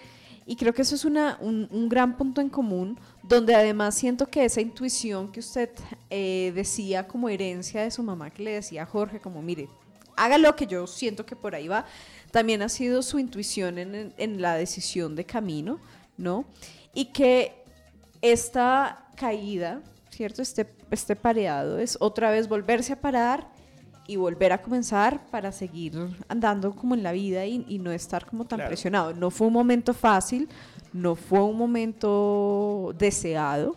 [0.46, 4.26] Y creo que eso es una, un, un gran punto en común, donde además siento
[4.26, 5.70] que esa intuición que usted
[6.08, 9.68] eh, decía como herencia de su mamá, que le decía a Jorge, como mire,
[10.16, 11.86] hágalo que yo siento que por ahí va,
[12.30, 15.78] también ha sido su intuición en, en la decisión de camino,
[16.16, 16.44] ¿no?
[16.94, 17.64] Y que
[18.20, 19.82] esta caída,
[20.20, 20.42] ¿cierto?
[20.42, 23.48] Este, este pareado es otra vez volverse a parar
[24.06, 25.94] y volver a comenzar para seguir
[26.28, 28.68] andando como en la vida y, y no estar como tan Claro.
[28.68, 29.14] presionado.
[29.14, 30.46] No fue un momento fácil,
[30.92, 33.76] no fue un momento deseado,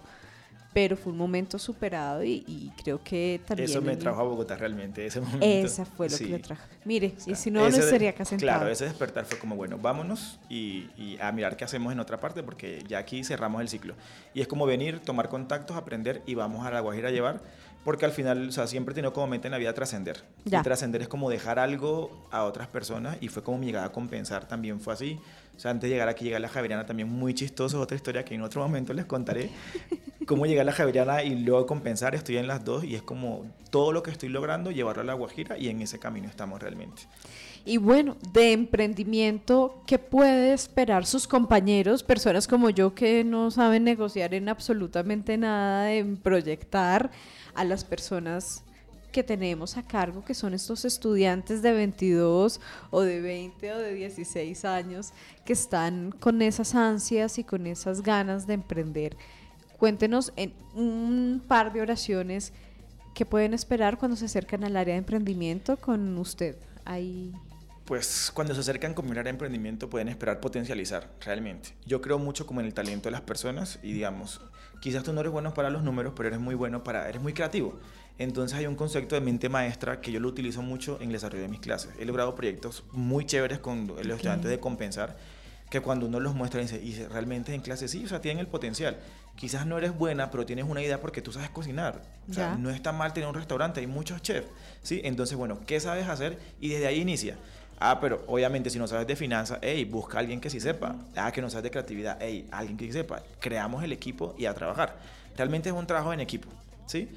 [0.73, 3.69] pero fue un momento superado y, y creo que también...
[3.69, 5.45] Eso me trajo a Bogotá realmente, ese momento.
[5.45, 6.25] Esa fue lo Sí.
[6.25, 6.63] que le trajo.
[6.85, 8.57] Mire, O y sea, si no, no estaría acá sentado.
[8.59, 12.19] Claro, ese despertar fue como, bueno, vámonos y, y a mirar qué hacemos en otra
[12.19, 13.93] parte, porque ya aquí cerramos el ciclo.
[14.33, 17.41] Y es como venir, tomar contactos, aprender y vamos a La Guajira a llevar,
[17.83, 20.23] porque al final, o sea, siempre he tenido como meta en la vida trascender.
[20.45, 23.91] Y trascender es como dejar algo a otras personas y fue como mi llegada a
[23.91, 25.19] compensar, también fue así.
[25.55, 28.23] O sea, antes de llegar aquí, llegar a la Javeriana también muy chistoso, otra historia
[28.23, 29.49] que en otro momento les contaré.
[30.25, 33.45] Cómo llegar a la Javeriana y luego compensar, estoy en las dos y es como
[33.69, 37.03] todo lo que estoy logrando, llevarlo a La Guajira y en ese camino estamos realmente.
[37.65, 43.85] Y bueno, de emprendimiento, ¿qué puede esperar sus compañeros, personas como yo que no saben
[43.85, 47.09] negociar en absolutamente nada, en proyectar
[47.53, 48.63] a las personas
[49.13, 52.59] que tenemos a cargo, que son estos estudiantes de 22
[52.89, 55.13] o de 20 o de 16 años
[55.45, 59.15] que están con esas ansias y con esas ganas de emprender?
[59.77, 62.51] Cuéntenos en un par de oraciones
[63.13, 66.57] qué pueden esperar cuando se acercan al área de emprendimiento con usted.
[66.83, 67.31] Ahí
[67.85, 71.75] Pues cuando se acercan con mirar a emprendimiento pueden esperar potencializar realmente.
[71.85, 74.39] Yo creo mucho como en el talento de las personas y digamos,
[74.79, 77.33] quizás tú no eres bueno para los números, pero eres muy bueno para, eres muy
[77.33, 77.77] creativo.
[78.17, 81.41] Entonces hay un concepto de mente maestra que yo lo utilizo mucho en el desarrollo
[81.41, 81.91] de mis clases.
[81.99, 85.17] He logrado proyectos muy chéveres con los estudiantes de compensar
[85.73, 88.39] que cuando uno los muestra y dice, y realmente en clase sí, o sea, tienen
[88.39, 88.99] el potencial.
[89.35, 92.03] Quizás no eres buena, pero tienes una idea porque tú sabes cocinar.
[92.29, 94.47] O sea, no está mal tener un restaurante, hay muchos chefs,
[94.83, 95.01] ¿sí?
[95.03, 96.37] Entonces, bueno, ¿qué sabes hacer?
[96.61, 97.37] Y desde ahí inicia.
[97.85, 100.95] Ah, pero obviamente si no sabes de finanzas, hey, busca a alguien que sí sepa.
[101.17, 103.21] Ah, que no sabes de creatividad, hey, alguien que sí sepa.
[103.41, 104.95] Creamos el equipo y a trabajar.
[105.35, 106.47] Realmente es un trabajo en equipo,
[106.85, 107.09] ¿sí?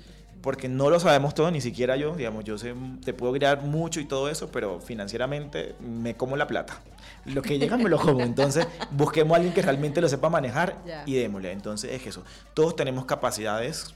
[0.42, 4.00] Porque no lo sabemos todo, ni siquiera yo, digamos, yo sé, te puedo crear mucho
[4.00, 6.80] y todo eso, pero financieramente me como la plata.
[7.26, 8.22] Lo que llega me lo como.
[8.22, 11.52] Entonces, busquemos a alguien que realmente lo sepa manejar y démosle.
[11.52, 12.24] Entonces, es eso.
[12.54, 13.94] Todos tenemos capacidades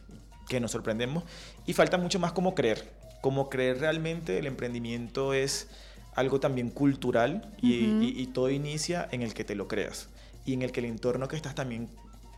[0.48, 1.24] que nos sorprendemos
[1.66, 2.92] y falta mucho más como creer.
[3.20, 5.68] Como creer realmente el emprendimiento es
[6.14, 10.08] algo también cultural y, y- y todo inicia en el que te lo creas
[10.44, 11.88] y en el que el entorno que estás también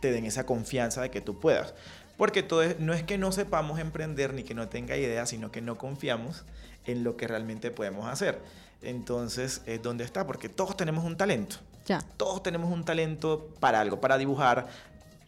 [0.01, 1.73] te den esa confianza de que tú puedas.
[2.17, 5.51] Porque todo es- no es que no sepamos emprender ni que no tenga ideas, sino
[5.51, 6.43] que no confiamos
[6.85, 8.39] en lo que realmente podemos hacer.
[8.81, 11.57] Entonces es donde está, porque todos tenemos un talento.
[11.85, 12.01] ya.
[12.17, 14.67] Todos tenemos un talento para algo, para dibujar,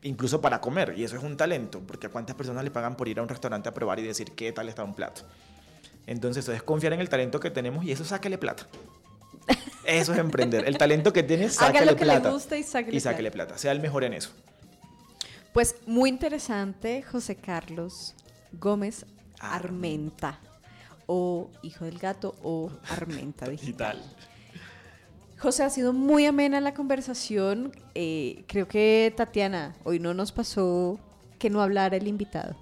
[0.03, 0.93] incluso para comer.
[0.97, 3.27] Y eso es un talento, porque a cuántas personas le pagan por ir a un
[3.29, 5.23] restaurante a probar y decir qué tal está un plato.
[6.07, 8.67] Entonces eso es confiar en el talento que tenemos y eso sáquele plata.
[9.85, 10.65] Eso es emprender.
[10.67, 12.31] El talento que tienes, Haga sáquele lo que le plata.
[12.31, 13.57] gusta y sáquele y sáquele plata.
[13.57, 14.31] Sea el mejor en eso.
[15.53, 18.15] Pues muy interesante, José Carlos
[18.51, 19.05] Gómez
[19.39, 20.39] Armenta,
[21.05, 24.01] o Hijo del Gato, o Armenta Digital.
[25.37, 27.71] José, ha sido muy amena la conversación.
[27.93, 30.99] Eh, creo que Tatiana, hoy no nos pasó
[31.37, 32.55] que no hablara el invitado.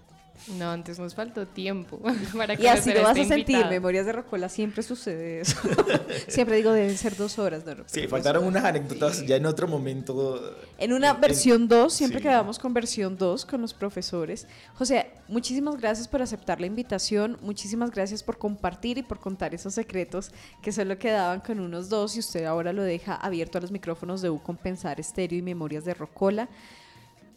[0.60, 2.00] No, antes nos faltó tiempo
[2.38, 3.38] para Y así lo vas a sentir.
[3.40, 3.70] invitado.
[3.70, 5.58] Memorias de Rocola siempre sucede eso.
[6.28, 7.66] siempre digo, deben ser dos horas.
[7.66, 10.58] No, Sí, faltaron unas anécdotas ya en otro momento.
[10.78, 12.24] En una en- versión 2, siempre sí.
[12.24, 14.48] quedamos con versión 2 con los profesores.
[14.76, 19.74] José, muchísimas gracias por aceptar la invitación, muchísimas gracias por compartir y por contar esos
[19.74, 20.32] secretos
[20.62, 24.22] que solo quedaban con unos dos y usted ahora lo deja abierto a los micrófonos
[24.22, 26.50] de U Compensar Estéreo y Memorias de Rocola.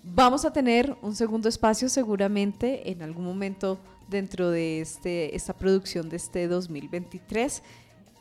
[0.09, 6.09] Vamos a tener un segundo espacio seguramente en algún momento dentro de este, esta producción
[6.09, 7.61] de este 2023.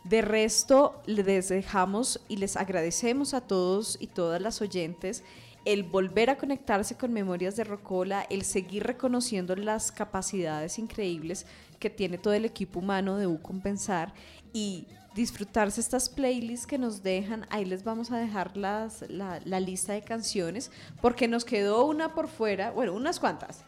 [0.04, 5.24] De resto, les dejamos y les agradecemos a todos y todas las oyentes
[5.66, 11.48] el volver a conectarse con Memorias de Rocola, el seguir reconociendo las capacidades increíbles
[11.80, 14.14] que tiene todo el equipo humano de U Compensar
[14.54, 17.48] y disfrutarse estas playlists que nos dejan.
[17.50, 22.14] Ahí les vamos a dejar las, la, la lista de canciones porque nos quedó una
[22.14, 23.64] por fuera, bueno, unas cuantas.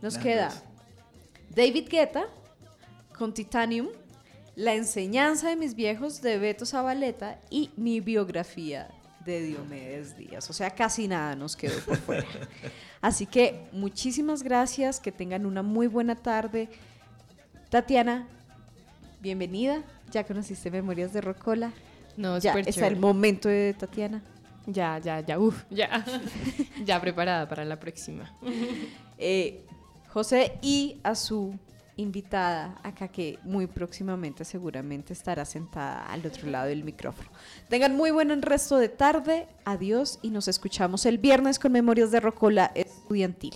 [0.00, 0.50] Nos queda.
[1.54, 2.24] David Guetta
[3.16, 3.88] con Titanium,
[4.56, 8.88] La enseñanza de mis viejos de Beto Zabaleta y mi biografía
[9.24, 10.48] de Diomedes Díaz.
[10.50, 12.26] O sea, casi nada nos quedó por fuera.
[13.00, 16.68] Así que muchísimas gracias, que tengan una muy buena tarde.
[17.70, 18.26] Tatiana,
[19.20, 19.82] bienvenida.
[20.10, 21.72] Ya conociste Memorias de Rocola.
[22.16, 22.94] No, Ya está chévere.
[22.94, 24.22] el momento de Tatiana.
[24.66, 26.04] Ya, ya, ya, uff, ya.
[26.84, 28.32] ya preparada para la próxima.
[29.18, 29.64] Eh,
[30.08, 31.58] José y a su
[31.96, 37.28] invitada acá que muy próximamente seguramente estará sentada al otro lado del micrófono.
[37.68, 42.20] Tengan muy buen resto de tarde, adiós y nos escuchamos el viernes con Memorias de
[42.20, 43.54] Rocola Estudiantil.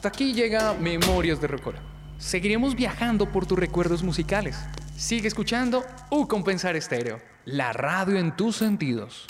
[0.00, 1.78] Hasta aquí llega Memorias de Rocola.
[2.16, 4.56] Seguiremos viajando por tus recuerdos musicales.
[4.96, 9.26] Sigue escuchando U Compensar Estéreo, la radio en tus sentidos.